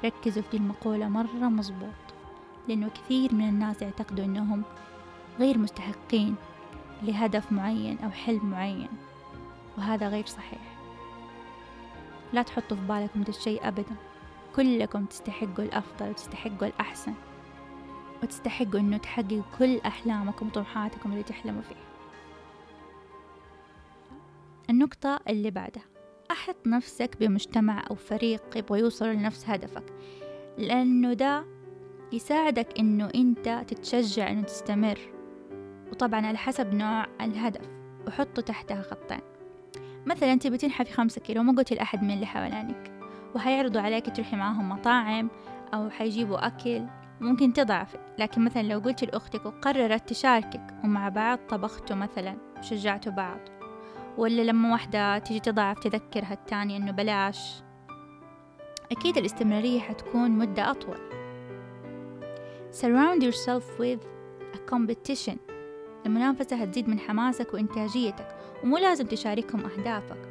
ركزوا 0.05 0.43
في 0.51 0.57
المقولة 0.57 1.07
مرة 1.07 1.49
مظبوط 1.49 2.04
لأنه 2.67 2.89
كثير 2.89 3.33
من 3.33 3.49
الناس 3.49 3.81
يعتقدوا 3.81 4.25
إنهم 4.25 4.63
غير 5.39 5.57
مستحقين 5.57 6.35
لهدف 7.03 7.51
معين 7.51 7.97
أو 7.99 8.09
حلم 8.09 8.45
معين 8.45 8.89
وهذا 9.77 10.09
غير 10.09 10.25
صحيح. 10.25 10.75
لا 12.33 12.41
تحطوا 12.41 12.77
في 12.77 12.83
بالكم 12.83 13.23
ده 13.23 13.29
الشيء 13.29 13.67
أبدا. 13.67 13.95
كلكم 14.55 15.05
تستحقوا 15.05 15.63
الأفضل 15.63 16.09
وتستحقوا 16.09 16.67
الأحسن 16.67 17.13
وتستحقوا 18.23 18.79
إنه 18.79 18.97
تحققوا 18.97 19.41
كل 19.59 19.77
أحلامكم 19.79 20.47
وطموحاتكم 20.47 21.11
اللي 21.11 21.23
تحلموا 21.23 21.61
فيها. 21.61 21.85
النقطة 24.69 25.19
اللي 25.29 25.51
بعدها. 25.51 25.83
أحط 26.31 26.67
نفسك 26.67 27.17
بمجتمع 27.19 27.83
أو 27.89 27.95
فريق 27.95 28.57
يبغى 28.57 28.79
يوصل 28.79 29.05
لنفس 29.05 29.49
هدفك 29.49 29.83
لأنه 30.57 31.13
ده 31.13 31.45
يساعدك 32.11 32.79
إنه 32.79 33.09
أنت 33.15 33.63
تتشجع 33.67 34.29
إنه 34.29 34.41
تستمر. 34.41 34.99
وطبعا 35.91 36.25
على 36.25 36.37
حسب 36.37 36.73
نوع 36.73 37.05
الهدف 37.21 37.69
وحطوا 38.07 38.43
تحتها 38.43 38.81
خطين. 38.81 39.19
مثلا 40.05 40.33
أنت 40.33 40.47
بتنحفي 40.47 40.93
خمسة 40.93 41.21
كيلو 41.21 41.43
ما 41.43 41.53
قلتي 41.53 41.75
لأحد 41.75 42.03
من 42.03 42.11
اللي 42.11 42.25
حوالينك. 42.25 42.91
وحيعرضوا 43.35 43.81
عليك 43.81 44.15
تروحي 44.15 44.35
معاهم 44.35 44.69
مطاعم 44.69 45.29
أو 45.73 45.89
حيجيبوا 45.89 46.47
أكل. 46.47 46.85
ممكن 47.21 47.53
تضعفي 47.53 47.97
لكن 48.19 48.45
مثلا 48.45 48.61
لو 48.61 48.79
قلتي 48.79 49.05
لأختك 49.05 49.45
وقررت 49.45 50.09
تشاركك 50.09 50.73
ومع 50.83 51.09
بعض 51.09 51.39
طبختوا 51.49 51.95
مثلا 51.95 52.37
وشجعتوا 52.59 53.11
بعض. 53.11 53.39
ولا 54.17 54.41
لما 54.41 54.71
واحدة 54.71 55.17
تيجي 55.17 55.39
تضعف 55.39 55.79
تذكرها 55.79 56.33
التانية 56.33 56.77
إنه 56.77 56.91
بلاش. 56.91 57.63
أكيد 58.91 59.17
الاستمرارية 59.17 59.79
حتكون 59.79 60.31
مدة 60.31 60.71
أطول. 60.71 61.24
Surround 62.81 63.23
yourself 63.23 63.79
with 63.79 64.01
a 64.53 64.59
competition. 64.71 65.37
المنافسة 66.05 66.55
هتزيد 66.55 66.89
من 66.89 66.99
حماسك 66.99 67.53
وإنتاجيتك 67.53 68.27
ومو 68.63 68.77
لازم 68.77 69.05
تشاركهم 69.05 69.65
أهدافك. 69.65 70.29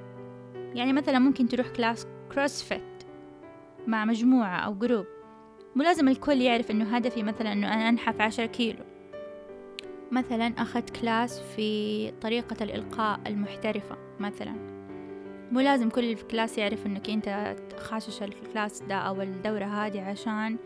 يعني 0.75 0.93
مثلا 0.93 1.19
ممكن 1.19 1.49
تروح 1.49 1.69
class 1.69 2.07
CrossFit 2.35 2.83
مع 3.87 4.05
مجموعة 4.05 4.57
أو 4.59 4.75
group 4.75 5.07
مو 5.77 5.83
لازم 5.83 6.09
الكل 6.09 6.41
يعرف 6.41 6.71
إنه 6.71 6.97
هدفي 6.97 7.23
مثلا 7.23 7.53
إنه 7.53 7.75
أنا 7.75 7.89
أنحف 7.89 8.21
عشر 8.21 8.47
كيلو. 8.47 8.85
مثلا 10.11 10.47
أخذت 10.59 10.91
class 10.91 11.41
في 11.41 12.11
طريقة 12.11 12.65
الإلقاء 12.65 13.21
المحترفة 13.27 13.97
مثلا. 14.21 14.55
مو 15.53 15.61
لازم 15.61 15.89
كل 15.89 16.05
ال 16.05 16.14
class 16.14 16.59
يعرف 16.59 16.87
إنك 16.87 17.11
أنت 17.11 17.57
خاشش 17.77 18.23
ال 18.23 18.33
class 18.33 18.83
ده 18.83 18.95
أو 18.95 19.23
الدورة 19.23 19.65
هذه 19.65 20.01
عشان 20.01 20.57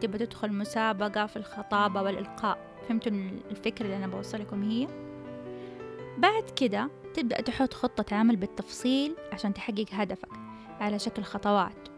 تبى 0.00 0.18
تدخل 0.18 0.52
مسابقة 0.52 1.26
في 1.26 1.36
الخطابة 1.36 2.02
والإلقاء. 2.02 2.58
فهمتوا 2.88 3.12
الفكرة 3.50 3.84
اللي 3.84 3.96
أنا 3.96 4.06
بوصلكم 4.06 4.62
هي؟ 4.62 4.88
بعد 6.18 6.50
كده 6.56 6.90
تبدأ 7.14 7.40
تحط 7.40 7.74
خطة 7.74 8.16
عمل 8.16 8.36
بالتفصيل 8.36 9.16
عشان 9.32 9.54
تحقق 9.54 9.86
هدفك 9.92 10.32
على 10.80 10.98
شكل 10.98 11.22
خطوات. 11.22 11.88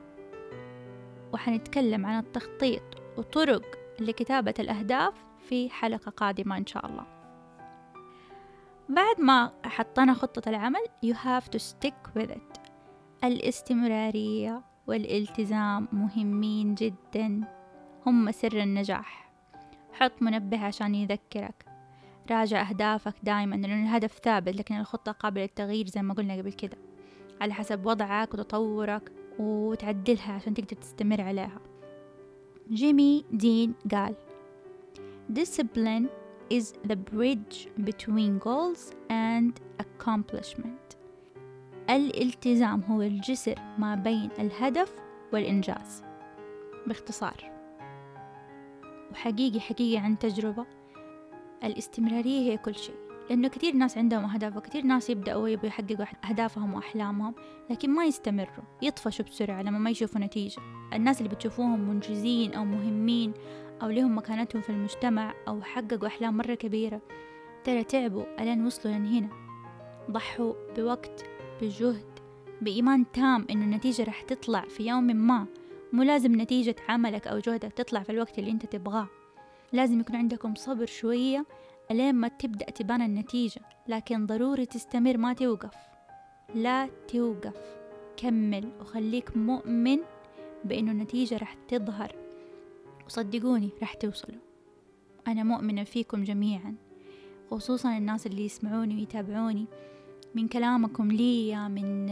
وحنتكلم 1.33 2.07
عن 2.07 2.19
التخطيط 2.19 2.83
وطرق 3.19 3.79
لكتابة 4.01 4.55
الأهداف 4.59 5.15
في 5.49 5.71
حلقة 5.71 6.11
قادمة 6.11 6.57
إن 6.57 6.67
شاء 6.67 6.87
الله. 6.87 7.07
بعد 8.89 9.21
ما 9.21 9.53
حطينا 9.65 10.15
خطة 10.15 10.49
العمل 10.49 10.85
you 11.07 11.15
have 11.15 11.45
to 11.51 11.59
stick 11.59 12.19
with 12.19 12.31
it. 12.31 12.61
الاستمرارية 13.25 14.63
والالتزام 14.87 15.89
مهمين 15.93 16.75
جدا. 16.75 17.56
هم 18.07 18.31
سر 18.31 18.63
النجاح. 18.63 19.33
حط 19.93 20.23
منبه 20.23 20.65
عشان 20.65 20.95
يذكرك. 20.95 21.65
راجع 22.31 22.71
أهدافك 22.71 23.15
دائما 23.23 23.55
لأن 23.55 23.83
الهدف 23.83 24.19
ثابت 24.19 24.57
لكن 24.57 24.77
الخطة 24.77 25.13
قابلة 25.13 25.43
للتغيير 25.43 25.87
زي 25.87 26.03
ما 26.03 26.15
قلنا 26.15 26.35
قبل 26.35 26.53
كده. 26.53 26.77
على 27.41 27.55
حسب 27.55 27.87
وضعك 27.87 28.35
وتطورك 28.35 29.13
وتعدلها 29.39 30.33
عشان 30.33 30.55
تقدر 30.55 30.77
تستمر 30.77 31.21
عليها. 31.21 31.61
جيمي 32.71 33.25
دين 33.33 33.75
قال 33.93 34.15
Discipline 35.33 36.07
is 36.55 36.65
the 36.89 36.97
bridge 36.97 37.69
between 37.87 38.39
goals 38.39 38.95
and 39.11 39.53
accomplishment. 39.83 40.97
الالتزام 41.91 42.83
هو 42.83 43.03
الجسر 43.03 43.55
ما 43.79 43.95
بين 43.95 44.31
الهدف 44.39 44.95
والإنجاز. 45.33 46.03
باختصار. 46.87 47.56
وحقيقي 49.17 49.61
حقيقي 49.61 49.99
عن 49.99 50.19
تجربة. 50.19 50.67
الاستمرارية 51.65 52.53
هي 52.53 52.57
كل 52.57 52.75
شيء. 52.75 52.95
لأنه 53.31 53.49
كثير 53.49 53.75
ناس 53.75 53.99
عندهم 53.99 54.25
أهداف 54.25 54.57
وكثير 54.57 54.83
ناس 54.85 55.11
يبدأوا 55.11 55.49
يبغوا 55.49 55.67
يحققوا 55.67 56.07
أهدافهم 56.31 56.75
وأحلامهم 56.75 57.35
لكن 57.71 57.91
ما 57.91 58.05
يستمروا 58.05 58.65
يطفشوا 58.83 59.25
بسرعة 59.25 59.63
لما 59.63 59.79
ما 59.79 59.91
يشوفوا 59.91 60.21
نتيجة. 60.21 60.61
الناس 60.93 61.19
اللي 61.19 61.35
بتشوفوهم 61.35 61.81
منجزين 61.89 62.55
أو 62.55 62.65
مهمين 62.65 63.33
أو 63.83 63.89
لهم 63.89 64.19
مكانتهم 64.19 64.63
في 64.63 64.71
المجتمع 64.71 65.35
أو 65.49 65.63
حققوا 65.63 66.07
أحلام 66.07 66.37
مرة 66.37 66.55
كبيرة 66.55 67.01
ترى 67.65 67.85
تعبوا 67.85 68.25
ألين 68.41 68.67
وصلوا 68.67 68.95
لهنا 68.95 69.29
ضحوا 70.11 70.53
بوقت 70.77 71.25
بجهد 71.63 72.19
بإيمان 72.63 73.13
تام 73.13 73.47
إنه 73.51 73.65
النتيجة 73.65 74.05
رح 74.05 74.23
تطلع 74.23 74.61
في 74.61 74.87
يوم 74.87 75.05
ما. 75.05 75.47
مو 75.93 76.03
لازم 76.03 76.41
نتيجة 76.41 76.77
عملك 76.89 77.27
أو 77.27 77.39
جهدك 77.39 77.73
تطلع 77.73 78.03
في 78.03 78.13
الوقت 78.13 78.39
اللي 78.39 78.51
أنت 78.51 78.67
تبغاه. 78.67 79.09
لازم 79.73 80.01
يكون 80.01 80.17
عندكم 80.17 80.55
صبر 80.55 80.87
شوية 80.87 81.47
ألين 81.91 82.15
ما 82.15 82.29
تبدأ 82.29 82.71
تبان 82.71 83.03
النتيجة 83.03 83.61
لكن 83.89 84.27
ضروري 84.27 84.67
تستمر 84.67 85.17
ما 85.17 85.33
توقف. 85.33 85.75
لا 86.55 86.89
توقف. 87.09 87.77
كمل 88.17 88.69
وخليك 88.81 89.37
مؤمن 89.37 89.99
بأنه 90.65 90.93
النتيجة 90.93 91.37
رح 91.37 91.55
تظهر. 91.69 92.15
وصدقوني 93.07 93.71
رح 93.83 93.95
توصلوا. 93.95 94.41
أنا 95.29 95.43
مؤمنة 95.43 95.85
فيكم 95.85 96.25
جميعا 96.25 96.75
خصوصا 97.51 97.97
الناس 97.97 98.27
اللي 98.27 98.45
يسمعوني 98.45 98.95
ويتابعوني. 98.95 99.67
من 100.35 100.49
كلامكم 100.49 101.13
لي 101.13 101.69
من 101.69 102.07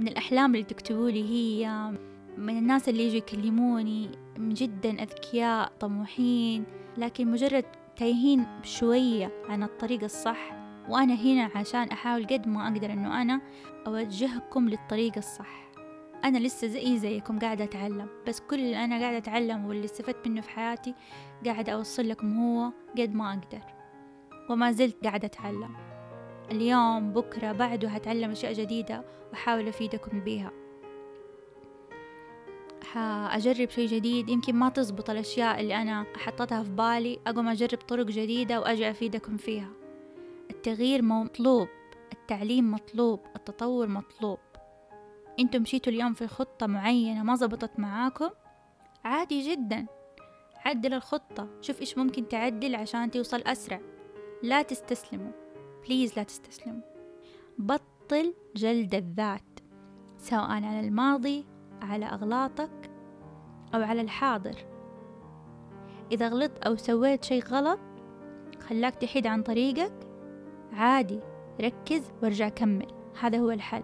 من 0.00 0.08
الأحلام 0.08 0.54
اللي 0.54 0.64
تكتبوا 0.64 1.10
لي 1.10 1.24
هي 1.24 1.92
من 2.38 2.58
الناس 2.58 2.88
اللي 2.88 3.06
يجوا 3.06 3.16
يكلموني 3.16 4.10
جدا 4.38 5.02
أذكياء 5.02 5.72
طموحين 5.80 6.64
لكن 6.96 7.30
مجرد 7.30 7.64
تايهين 7.96 8.46
شوية 8.62 9.32
عن 9.48 9.62
الطريق 9.62 10.04
الصح. 10.04 10.52
وأنا 10.88 11.14
هنا 11.14 11.50
عشان 11.54 11.88
أحاول 11.88 12.26
قد 12.26 12.48
ما 12.48 12.68
أقدر 12.68 12.92
أنه 12.92 13.22
أنا 13.22 13.40
أوجهكم 13.86 14.68
للطريق 14.68 15.12
الصح. 15.16 15.68
أنا 16.24 16.38
لسه 16.38 16.66
زي 16.66 16.98
زيكم 16.98 17.38
قاعدة 17.38 17.64
أتعلم. 17.64 18.08
بس 18.26 18.40
كل 18.40 18.56
اللي 18.56 18.84
أنا 18.84 19.00
قاعدة 19.00 19.16
أتعلم 19.16 19.66
واللي 19.66 19.84
استفدت 19.84 20.28
منه 20.28 20.40
في 20.40 20.50
حياتي 20.50 20.94
قاعدة 21.46 21.72
أوصل 21.72 22.08
لكم 22.08 22.38
هو 22.38 22.72
قد 22.98 23.14
ما 23.14 23.28
أقدر. 23.32 23.62
وما 24.50 24.72
زلت 24.72 25.04
قاعدة 25.04 25.26
أتعلم. 25.26 25.76
اليوم 26.50 27.12
بكرة 27.12 27.52
بعده 27.52 27.88
هتعلم 27.88 28.30
أشياء 28.30 28.52
جديدة 28.52 29.04
وأحاول 29.30 29.68
أفيدكم 29.68 30.20
بيها. 30.20 30.67
حأجرب 32.82 33.70
شيء 33.70 33.88
جديد 33.88 34.28
يمكن 34.28 34.54
ما 34.54 34.68
تزبط 34.68 35.10
الأشياء 35.10 35.60
اللي 35.60 35.82
أنا 35.82 36.06
حطيتها 36.16 36.62
في 36.62 36.70
بالي. 36.70 37.18
أقوم 37.26 37.48
أجرب 37.48 37.78
طرق 37.78 38.06
جديدة 38.06 38.60
وأجي 38.60 38.90
أفيدكم 38.90 39.36
فيها. 39.36 39.70
التغيير 40.50 41.02
مطلوب 41.02 41.68
التعليم 42.12 42.70
مطلوب 42.70 43.20
التطور 43.36 43.88
مطلوب. 43.88 44.38
أنتم 45.40 45.62
مشيتوا 45.62 45.92
اليوم 45.92 46.12
في 46.12 46.26
خطة 46.26 46.66
معينة 46.66 47.22
ما 47.22 47.34
زبطت 47.34 47.78
معاكم؟ 47.78 48.30
عادي 49.04 49.50
جدا. 49.50 49.86
عدل 50.64 50.94
الخطة 50.94 51.48
شوف 51.60 51.80
إيش 51.80 51.98
ممكن 51.98 52.28
تعدل 52.28 52.74
عشان 52.74 53.10
توصل 53.10 53.42
أسرع. 53.46 53.80
لا 54.42 54.62
تستسلموا. 54.62 55.32
بليز 55.86 56.16
لا 56.16 56.22
تستسلموا. 56.22 56.82
بطل 57.58 58.34
جلد 58.56 58.94
الذات 58.94 59.60
سواء 60.18 60.50
على 60.50 60.80
الماضي 60.80 61.46
على 61.82 62.06
أغلاطك 62.06 62.90
أو 63.74 63.82
على 63.82 64.00
الحاضر. 64.00 64.56
إذا 66.12 66.28
غلطت 66.28 66.58
أو 66.58 66.76
سويت 66.76 67.24
شيء 67.24 67.44
غلط 67.44 67.78
خلاك 68.68 68.94
تحيد 68.94 69.26
عن 69.26 69.42
طريقك. 69.42 69.92
عادي 70.72 71.20
ركز 71.60 72.12
وارجع 72.22 72.48
كمل. 72.48 72.86
هذا 73.20 73.38
هو 73.38 73.50
الحل. 73.50 73.82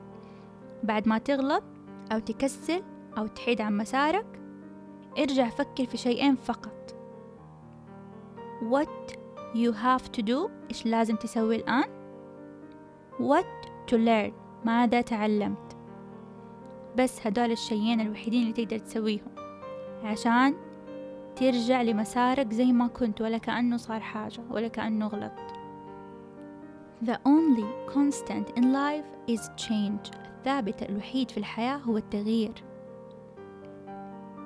بعد 0.83 1.09
ما 1.09 1.19
تغلط 1.19 1.65
أو 2.13 2.19
تكسل 2.19 2.83
أو 3.19 3.27
تحيد 3.27 3.61
عن 3.61 3.77
مسارك 3.77 4.41
ارجع 5.19 5.49
فكر 5.49 5.87
في 5.87 5.97
شيئين 5.97 6.37
فقط. 6.37 6.95
What 8.71 9.17
you 9.55 9.73
have 9.73 10.13
to 10.17 10.23
do 10.23 10.51
إيش 10.71 10.87
لازم 10.87 11.17
تسوي 11.17 11.57
الآن؟ 11.57 11.85
What 13.19 13.69
to 13.91 13.97
learn 13.97 14.33
ماذا 14.65 15.01
تعلمت؟ 15.01 15.64
بس 16.97 17.27
هدول 17.27 17.51
الشيئين 17.51 18.01
الوحيدين 18.01 18.43
اللي 18.43 18.53
تقدر 18.53 18.79
تسويهم. 18.79 19.35
عشان 20.05 20.55
ترجع 21.37 21.83
لمسارك 21.83 22.53
زي 22.53 22.73
ما 22.73 22.87
كنت 22.87 23.21
ولا 23.21 23.39
كأنه 23.39 23.77
صار 23.77 24.01
حاجة 24.01 24.41
ولا 24.51 24.69
كأنه 24.69 25.07
غلط. 25.07 25.33
The 27.05 27.17
only 27.29 27.95
constant 27.95 28.59
in 28.59 28.63
life 28.63 29.35
is 29.35 29.41
change. 29.67 30.11
الثابت 30.39 30.83
الوحيد 30.83 31.31
في 31.31 31.39
الحياة 31.39 31.77
هو 31.77 31.97
التغيير. 31.97 32.65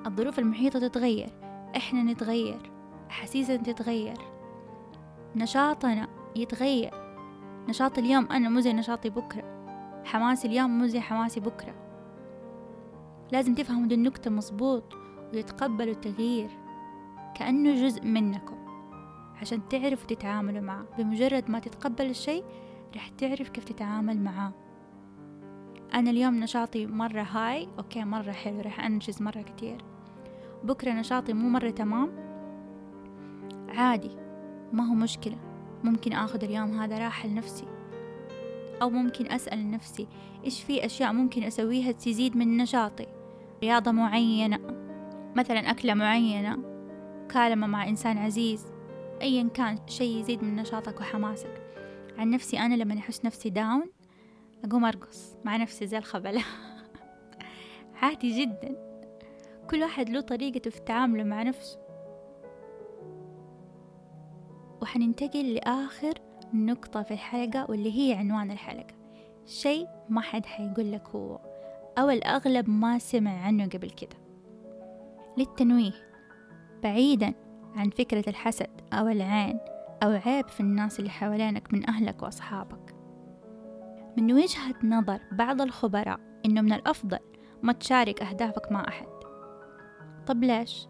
الظروف 0.05 0.39
المحيطة 0.39 0.79
تتغير. 0.79 1.29
إحنا 1.75 2.03
نتغير. 2.03 2.71
أحاسيسنا 3.09 3.57
تتغير. 3.57 4.17
نشاطنا 5.35 6.07
يتغير. 6.35 6.93
نشاط 7.67 7.97
اليوم 7.97 8.27
أنا 8.31 8.49
مو 8.49 8.59
زي 8.59 8.73
نشاطي 8.73 9.09
بكرة. 9.09 9.43
حماسي 10.05 10.47
اليوم 10.47 10.77
مو 10.79 10.87
زي 10.87 10.99
حماسي 10.99 11.39
بكرة. 11.39 11.88
لازم 13.31 13.55
تفهموا 13.55 13.87
دي 13.87 13.95
النكتة 13.95 14.31
مظبوط 14.31 14.83
وتتقبلوا 15.33 15.93
التغيير. 15.93 16.49
كأنه 17.35 17.87
جزء 17.87 18.05
منكم. 18.05 18.57
عشان 19.41 19.69
تعرفوا 19.69 20.07
تتعاملوا 20.07 20.61
معه. 20.61 20.85
بمجرد 20.97 21.49
ما 21.49 21.59
تتقبل 21.59 22.05
الشيء 22.09 22.43
رح 22.95 23.09
تعرف 23.09 23.49
كيف 23.49 23.63
تتعامل 23.63 24.21
معاه 24.21 24.51
أنا 25.93 26.09
اليوم 26.09 26.35
نشاطي 26.35 26.85
مرة 26.85 27.21
هاي 27.21 27.67
أوكي 27.77 28.03
مرة 28.03 28.31
حلو 28.31 28.61
رح 28.61 28.85
أنجز 28.85 29.21
مرة 29.21 29.41
كتير. 29.41 29.77
بكرة 30.63 30.91
نشاطي 30.91 31.33
مو 31.33 31.49
مرة 31.49 31.69
تمام؟ 31.69 32.09
عادي 33.69 34.11
ما 34.73 34.89
هو 34.89 34.93
مشكلة. 34.93 35.37
ممكن 35.83 36.13
أخذ 36.13 36.43
اليوم 36.43 36.79
هذا 36.79 36.97
راحة 36.97 37.27
لنفسي. 37.27 37.65
أو 38.81 38.89
ممكن 38.89 39.31
أسأل 39.31 39.71
نفسي 39.71 40.07
إيش 40.45 40.63
في 40.63 40.85
أشياء 40.85 41.13
ممكن 41.13 41.43
أسويها 41.43 41.91
تزيد 41.91 42.37
من 42.37 42.57
نشاطي؟ 42.57 43.18
رياضة 43.61 43.91
معينة 43.91 44.59
مثلا 45.35 45.59
أكلة 45.59 45.93
معينة 45.93 46.57
كالمة 47.29 47.67
مع 47.67 47.87
إنسان 47.87 48.17
عزيز 48.17 48.65
أيا 49.21 49.49
كان 49.53 49.77
شيء 49.87 50.19
يزيد 50.19 50.43
من 50.43 50.55
نشاطك 50.55 50.99
وحماسك. 50.99 51.61
عن 52.17 52.29
نفسي 52.29 52.59
أنا 52.59 52.75
لما 52.75 52.97
أحس 52.97 53.25
نفسي 53.25 53.49
داون 53.49 53.89
أقوم 54.65 54.85
أرقص 54.85 55.35
مع 55.45 55.57
نفسي 55.57 55.87
زي 55.87 55.97
الخبلة. 55.97 56.43
عادي 58.01 58.41
جدا. 58.41 58.75
كل 59.69 59.81
واحد 59.81 60.09
له 60.09 60.21
طريقته 60.21 60.69
في 60.69 60.77
التعامل 60.77 61.27
مع 61.27 61.43
نفسه. 61.43 61.79
وحننتقل 64.81 65.53
لآخر 65.53 66.13
نقطة 66.53 67.03
في 67.03 67.11
الحلقة 67.11 67.65
واللي 67.69 67.99
هي 67.99 68.13
عنوان 68.13 68.51
الحلقة. 68.51 68.95
شيء 69.45 69.87
ما 70.09 70.21
حد 70.21 70.45
حيقول 70.45 70.91
لك 70.91 71.07
هو. 71.07 71.48
أو 71.99 72.09
الأغلب 72.09 72.69
ما 72.69 72.99
سمع 72.99 73.41
عنه 73.41 73.65
قبل 73.65 73.89
كده. 73.89 74.17
للتنويه 75.37 75.91
بعيدا 76.83 77.33
عن 77.75 77.89
فكرة 77.89 78.29
الحسد 78.29 78.69
أو 78.93 79.07
العين 79.07 79.59
أو 80.03 80.09
عيب 80.09 80.47
في 80.47 80.59
الناس 80.59 80.99
اللي 80.99 81.09
حوالينك 81.09 81.73
من 81.73 81.89
أهلك 81.89 82.23
وأصحابك. 82.23 82.95
من 84.17 84.33
وجهة 84.33 84.75
نظر 84.83 85.19
بعض 85.31 85.61
الخبراء 85.61 86.19
إنه 86.45 86.61
من 86.61 86.73
الأفضل 86.73 87.19
ما 87.63 87.73
تشارك 87.73 88.21
أهدافك 88.21 88.71
مع 88.71 88.87
أحد. 88.87 89.07
طب 90.27 90.43
ليش؟ 90.43 90.87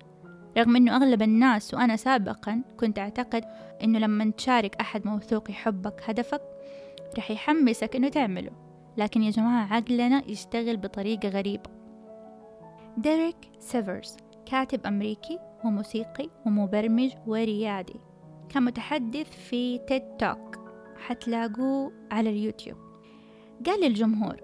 رغم 0.58 0.76
أنه 0.76 0.96
أغلب 0.96 1.22
الناس 1.22 1.74
وأنا 1.74 1.96
سابقا 1.96 2.64
كنت 2.80 3.00
أعتقد 3.00 3.44
أنه 3.84 4.00
لما 4.00 4.32
تشارك 4.32 4.76
أحد 4.76 5.08
موثوق 5.08 5.52
يحبك 5.52 6.02
هدفك 6.06 6.42
رح 7.18 7.32
يحمسك 7.32 7.96
أنه 7.96 8.10
تعمله. 8.10 8.69
لكن 9.00 9.24
يا 9.24 9.32
جماعة 9.32 9.74
عقلنا 9.74 10.24
يشتغل 10.28 10.78
بطريقة 10.78 11.30
غريبة. 11.30 11.70
ديريك 12.98 13.36
سيفرز 13.60 14.18
كاتب 14.46 14.86
أمريكي 14.86 15.40
وموسيقي 15.66 16.30
ومبرمج 16.46 17.12
وريادي 17.28 17.96
كان 18.50 18.64
متحدث 18.64 19.32
في 19.50 19.78
تيد 19.78 20.02
توك 20.18 20.60
حتلاقوه 20.98 21.92
على 22.12 22.30
اليوتيوب. 22.30 22.78
قال 23.66 23.82
للجمهور 23.82 24.36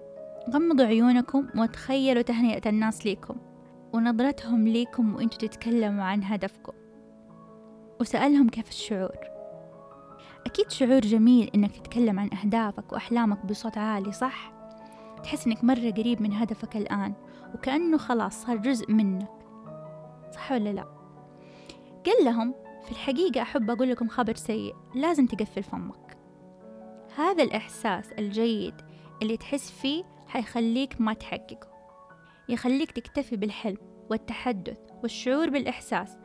غمضوا 0.50 0.86
عيونكم 0.86 1.46
وتخيلوا 1.58 2.22
تهنئة 2.22 2.68
الناس 2.68 3.06
ليكم 3.06 3.36
ونظرتهم 3.92 4.68
ليكم 4.68 5.14
وإنتوا 5.14 5.48
تتكلموا 5.48 6.04
عن 6.04 6.24
هدفكم. 6.24 6.72
وسألهم 8.00 8.48
كيف 8.48 8.68
الشعور؟ 8.68 9.35
أكيد 10.56 10.70
شعور 10.70 11.00
جميل 11.00 11.50
إنك 11.54 11.76
تتكلم 11.76 12.18
عن 12.18 12.30
أهدافك 12.32 12.92
وأحلامك 12.92 13.46
بصوت 13.46 13.78
عالي 13.78 14.12
صح؟ 14.12 14.52
تحس 15.22 15.46
إنك 15.46 15.64
مرة 15.64 15.90
قريب 15.90 16.22
من 16.22 16.32
هدفك 16.32 16.76
الآن 16.76 17.14
وكأنه 17.54 17.98
خلاص 17.98 18.42
صار 18.42 18.56
جزء 18.56 18.92
منك 18.92 19.30
صح 20.34 20.52
ولا 20.52 20.72
لا؟ 20.72 20.84
قال 22.06 22.24
لهم 22.24 22.54
في 22.84 22.92
الحقيقة 22.92 23.42
أحب 23.42 23.70
أقول 23.70 23.90
لكم 23.90 24.08
خبر 24.08 24.34
سيء 24.34 24.74
لازم 24.94 25.26
تقفل 25.26 25.62
فمك 25.62 26.16
هذا 27.16 27.42
الإحساس 27.42 28.12
الجيد 28.12 28.74
اللي 29.22 29.36
تحس 29.36 29.70
فيه 29.70 30.04
حيخليك 30.26 31.00
ما 31.00 31.12
تحققه 31.12 31.68
يخليك 32.48 32.90
تكتفي 32.90 33.36
بالحلم 33.36 33.78
والتحدث 34.10 34.78
والشعور 35.02 35.50
بالإحساس 35.50 36.18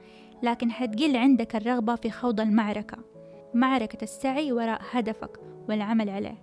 لكن 0.43 0.71
حتقل 0.71 1.15
عندك 1.15 1.55
الرغبة 1.55 1.95
في 1.95 2.11
خوض 2.11 2.39
المعركة 2.39 3.10
معركة 3.53 4.03
السعي 4.03 4.51
وراء 4.51 4.81
هدفك 4.91 5.39
والعمل 5.69 6.09
عليه. 6.09 6.41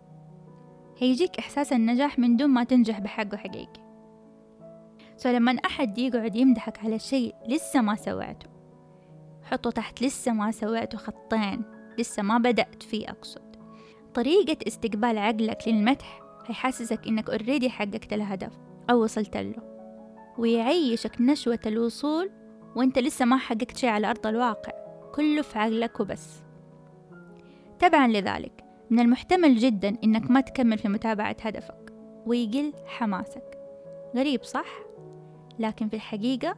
هيجيك 0.98 1.38
إحساس 1.38 1.72
النجاح 1.72 2.18
من 2.18 2.36
دون 2.36 2.50
ما 2.50 2.64
تنجح 2.64 2.98
بحقه 2.98 3.36
حقيقي 3.36 3.88
so 5.16 5.28
لما 5.28 5.52
أحد 5.52 5.98
يقعد 5.98 6.36
يمدحك 6.36 6.78
على 6.84 6.98
شيء 6.98 7.34
لسه 7.48 7.80
ما 7.80 7.94
سويته. 7.94 8.46
حطه 9.42 9.70
تحت 9.70 10.02
لسه 10.02 10.32
ما 10.32 10.50
سويته 10.50 10.98
خطين 10.98 11.62
لسه 11.98 12.22
ما 12.22 12.38
بدأت 12.38 12.82
فيه 12.82 13.08
أقصد. 13.08 13.56
طريقة 14.14 14.56
استقبال 14.66 15.18
عقلك 15.18 15.58
للمدح 15.68 16.20
هيحسسك 16.46 17.06
إنك 17.06 17.30
already 17.30 17.70
حققت 17.70 18.12
الهدف 18.12 18.52
أو 18.90 19.02
وصلت 19.02 19.36
له. 19.36 19.62
ويعيشك 20.38 21.20
نشوة 21.20 21.60
الوصول 21.66 22.30
وإنت 22.76 22.98
لسه 22.98 23.24
ما 23.24 23.36
حققت 23.36 23.76
شيء 23.76 23.90
على 23.90 24.10
أرض 24.10 24.26
الواقع 24.26 24.72
كله 25.14 25.42
في 25.42 25.58
عقلك 25.58 26.00
وبس. 26.00 26.47
تبعا 27.78 28.08
لذلك. 28.08 28.64
من 28.90 29.00
المحتمل 29.00 29.56
جدا 29.56 29.96
إنك 30.04 30.30
ما 30.30 30.40
تكمل 30.40 30.78
في 30.78 30.88
متابعة 30.88 31.36
هدفك. 31.42 31.92
ويقل 32.26 32.72
حماسك. 32.86 33.58
غريب 34.16 34.44
صح؟ 34.44 34.68
لكن 35.58 35.88
في 35.88 35.96
الحقيقة 35.96 36.56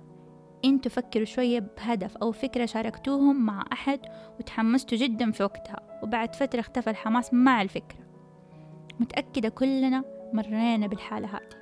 إنتوا 0.64 0.90
فكروا 0.90 1.24
شوية 1.24 1.59
بهدف 1.76 2.16
أو 2.16 2.33
فكرة 2.33 2.66
شاركتوهم 2.66 3.46
مع 3.46 3.64
أحد 3.72 4.00
وتحمستوا 4.38 4.98
جدا 4.98 5.30
في 5.30 5.42
وقتها 5.42 6.00
وبعد 6.02 6.35
فترة 6.35 6.61
اختفى 6.61 6.90
الحماس 6.90 7.35
مع 7.35 7.62
الفكرة. 7.62 8.00
متأكدة 9.00 9.48
كلنا 9.48 10.04
مرينا 10.33 10.87
بالحالة 10.87 11.28
هذه. 11.28 11.61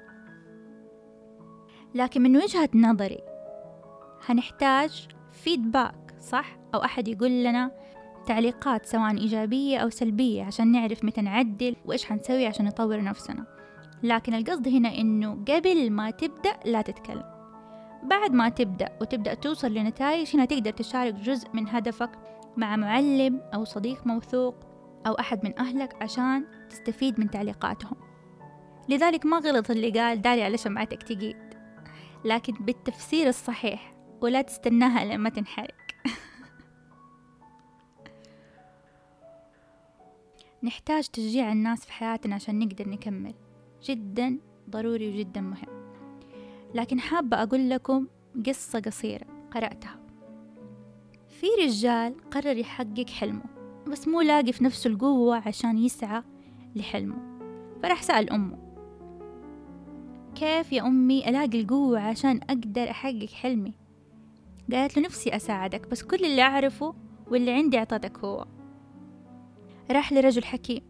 لكن 1.95 2.23
من 2.23 2.37
وجهة 2.37 2.69
نظري 2.75 3.19
هنحتاج 4.27 5.09
فيدباك 5.33 6.15
صح؟ 6.21 6.59
أو 6.75 6.85
أحد 6.85 7.09
يقول 7.09 7.45
لنا 7.45 7.71
تعليقات 8.29 8.87
سواء 8.87 9.19
إيجابية 9.19 9.79
أو 9.79 9.91
سلبية 9.91 10.45
عشان 10.45 10.73
نعرف 10.73 11.05
متى 11.05 11.21
نعدل 11.21 11.77
وإيش 11.85 12.05
حنسوي 12.05 12.47
عشان 12.47 12.67
نطور 12.67 13.03
نفسنا. 13.03 13.47
لكن 14.03 14.35
القصد 14.35 14.69
هنا 14.69 14.95
إنه 14.99 15.45
قبل 15.49 15.91
ما 15.91 16.11
تبدأ 16.11 16.53
لا 16.65 16.83
تتكلم. 16.83 17.25
بعد 18.03 18.33
ما 18.33 18.49
تبدأ 18.49 18.89
وتبدأ 19.01 19.35
توصل 19.35 19.75
لنتائج 19.75 20.37
هنا 20.37 20.45
تقدر 20.45 20.71
تشارك 20.71 21.15
جزء 21.15 21.49
من 21.53 21.69
هدفك 21.69 22.11
مع 22.57 22.77
معلم 22.77 23.41
أو 23.55 23.65
صديق 23.65 24.07
موثوق 24.07 24.55
أو 25.07 25.13
أحد 25.13 25.45
من 25.45 25.59
أهلك 25.59 26.03
عشان 26.03 26.45
تستفيد 26.71 27.21
من 27.21 27.31
تعليقاتهم. 27.31 27.97
لذلك 28.89 29.27
ما 29.27 29.39
غلط 29.39 29.71
اللي 29.71 29.91
قال 29.91 30.23
داري 30.23 30.43
على 30.43 30.57
شمعتك 30.57 31.03
تقيد 31.03 31.37
لكن 32.25 32.53
بالتفسير 32.61 33.29
الصحيح 33.29 33.95
ولا 34.21 34.43
تستناها 34.43 35.05
لما 35.05 35.29
تنحرق. 35.29 35.78
نحتاج 40.63 41.07
تشجيع 41.09 41.53
الناس 41.53 41.85
في 41.85 41.93
حياتنا 41.93 42.35
عشان 42.35 42.59
نقدر 42.59 42.89
نكمل. 42.89 43.35
جدا 43.85 44.39
ضروري 44.71 45.09
وجدا 45.09 45.41
مهم. 45.41 45.93
لكن 46.75 47.01
حابة 47.01 47.43
أقول 47.43 47.71
لكم 47.71 48.07
قصة 48.47 48.81
قصيرة 48.81 49.27
قرأتها. 49.51 50.01
في 51.29 51.47
رجال 51.65 52.31
قرر 52.31 52.57
يحقق 52.57 53.11
حلمه 53.11 53.45
بس 53.87 54.09
مو 54.09 54.21
لاقي 54.21 54.53
في 54.53 54.65
نفسه 54.65 54.91
القوة 54.91 55.37
عشان 55.37 55.79
يسعى 55.79 56.23
لحلمه. 56.77 57.17
فراح 57.83 58.03
سأل 58.03 58.31
أمه 58.31 58.59
كيف 60.35 60.73
يا 60.73 60.87
أمي 60.87 61.29
ألاقي 61.29 61.61
القوة 61.61 62.01
عشان 62.01 62.41
أقدر 62.51 62.91
أحقق 62.91 63.29
حلمي؟ 63.29 63.75
قالت 64.73 64.97
له 64.97 65.03
نفسي 65.03 65.37
أساعدك 65.37 65.89
بس 65.89 66.03
كل 66.03 66.25
اللي 66.25 66.43
أعرفه 66.43 66.95
واللي 67.31 67.51
عندي 67.51 67.79
أعطتك 67.79 68.19
هو. 68.19 68.47
راح 69.91 70.13
لرجل 70.13 70.45
حكيم 70.45 70.83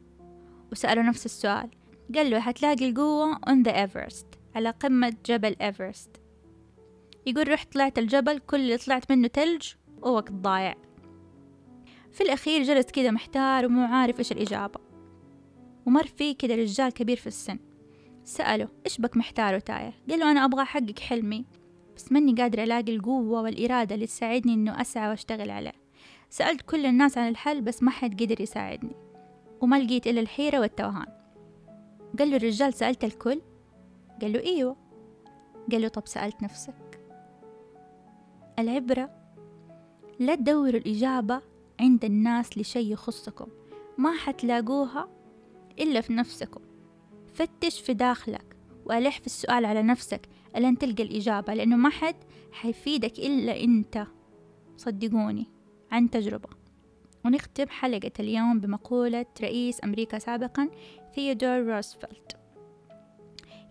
وسأله 0.72 1.02
نفس 1.02 1.24
السؤال. 1.26 1.70
قال 2.14 2.30
له 2.30 2.38
هتلاقي 2.38 2.88
القوة 2.88 3.34
on 3.34 3.64
the 3.64 3.72
Everest 3.72 4.26
على 4.54 4.70
قمة 4.70 5.16
جبل 5.26 5.56
إيفرست 5.60 6.10
يقول 7.26 7.48
رحت 7.48 7.72
طلعت 7.72 7.98
الجبل 7.98 8.38
كل 8.38 8.56
اللي 8.60 8.76
طلعت 8.76 9.12
منه 9.12 9.28
تلج 9.28 9.72
ووقت 10.02 10.32
ضايع. 10.32 10.74
في 12.12 12.20
الأخير 12.20 12.62
جلس 12.62 12.86
كده 12.86 13.10
محتار 13.10 13.66
ومو 13.66 13.84
عارف 13.84 14.18
إيش 14.18 14.32
الإجابة. 14.32 14.80
ومر 15.86 16.06
فيه 16.06 16.36
كده 16.36 16.54
رجال 16.54 16.92
كبير 16.92 17.16
في 17.16 17.26
السن. 17.26 17.58
سأله 18.24 18.68
إيش 18.86 19.00
بك 19.00 19.16
محتار 19.16 19.54
وتايه؟ 19.54 19.92
قال 20.10 20.18
له 20.18 20.30
أنا 20.30 20.44
أبغى 20.44 20.62
أحقق 20.62 20.98
حلمي 20.98 21.44
بس 21.96 22.12
ماني 22.12 22.32
قادر 22.32 22.62
ألاقي 22.62 22.96
القوة 22.96 23.42
والإرادة 23.42 23.94
اللي 23.94 24.06
تساعدني 24.06 24.54
إنه 24.54 24.80
أسعى 24.80 25.08
وأشتغل 25.08 25.50
عليه. 25.50 25.87
سألت 26.30 26.62
كل 26.62 26.86
الناس 26.86 27.18
عن 27.18 27.28
الحل 27.28 27.60
بس 27.60 27.82
ما 27.82 27.90
حد 27.90 28.22
قدر 28.22 28.40
يساعدني 28.40 28.96
وما 29.60 29.78
لقيت 29.78 30.06
إلا 30.06 30.20
الحيرة 30.20 30.60
والتوهان. 30.60 31.06
قال 32.18 32.30
له 32.30 32.36
الرجال 32.36 32.74
سألت 32.74 33.04
الكل؟ 33.04 33.40
قال 34.22 34.32
له 34.32 34.40
إيوه. 34.40 34.76
قال 35.72 35.82
له 35.82 35.88
طب 35.88 36.06
سألت 36.06 36.42
نفسك. 36.42 37.00
العبرة 38.58 39.10
لا 40.18 40.34
تدوروا 40.34 40.80
الإجابة 40.80 41.42
عند 41.80 42.04
الناس 42.04 42.58
لشي 42.58 42.92
يخصكم 42.92 43.46
ما 43.98 44.16
حتلاقوها 44.16 45.08
إلا 45.78 46.00
في 46.00 46.12
نفسكم. 46.12 46.60
فتش 47.34 47.80
في 47.80 47.94
داخلك 47.94 48.56
وألح 48.86 49.20
في 49.20 49.26
السؤال 49.26 49.64
على 49.64 49.82
نفسك 49.82 50.20
ألين 50.56 50.78
تلقى 50.78 51.02
الإجابة 51.02 51.54
لأنه 51.54 51.76
ما 51.76 51.88
حد 51.88 52.16
حيفيدك 52.52 53.18
إلا 53.18 53.64
أنت. 53.64 54.06
صدقوني. 54.76 55.57
عن 55.92 56.10
تجربة. 56.10 56.48
ونختم 57.24 57.68
حلقة 57.68 58.12
اليوم 58.20 58.60
بمقولة 58.60 59.26
رئيس 59.42 59.84
أمريكا 59.84 60.18
سابقا 60.18 60.68
ثيودور 61.14 61.74
روزفلت 61.74 62.36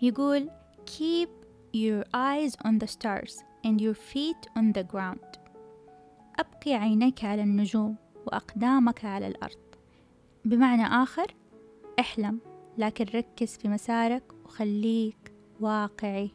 يقول 0.02 0.50
keep 0.86 1.30
your 1.74 2.04
eyes 2.14 2.56
on 2.66 2.80
the 2.80 2.88
stars 2.88 3.44
and 3.66 3.82
your 3.82 3.94
feet 3.94 4.50
on 4.58 4.74
the 4.74 4.84
ground. 4.84 5.40
أبقي 6.40 6.74
عينيك 6.74 7.24
على 7.24 7.44
النجوم 7.44 7.96
وأقدامك 8.26 9.06
على 9.06 9.28
الأرض. 9.28 9.76
بمعنى 10.46 10.84
آخر 10.84 11.36
أحلم 12.00 12.40
لكن 12.78 13.06
ركز 13.06 13.58
في 13.58 13.68
مسارك 13.68 14.24
وخليك 14.46 15.34
واقعي. 15.60 16.32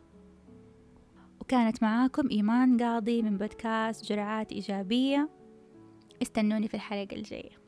وكانت 1.41 1.83
معاكم 1.83 2.29
إيمان 2.31 2.83
قاضي 2.83 3.23
من 3.23 3.39
بودكاست 3.39 4.05
جرعات 4.05 4.53
إيجابية. 4.53 5.42
استنوني 6.23 6.69
في 6.69 6.75
الحلقة 6.75 7.17
الجاية. 7.17 7.62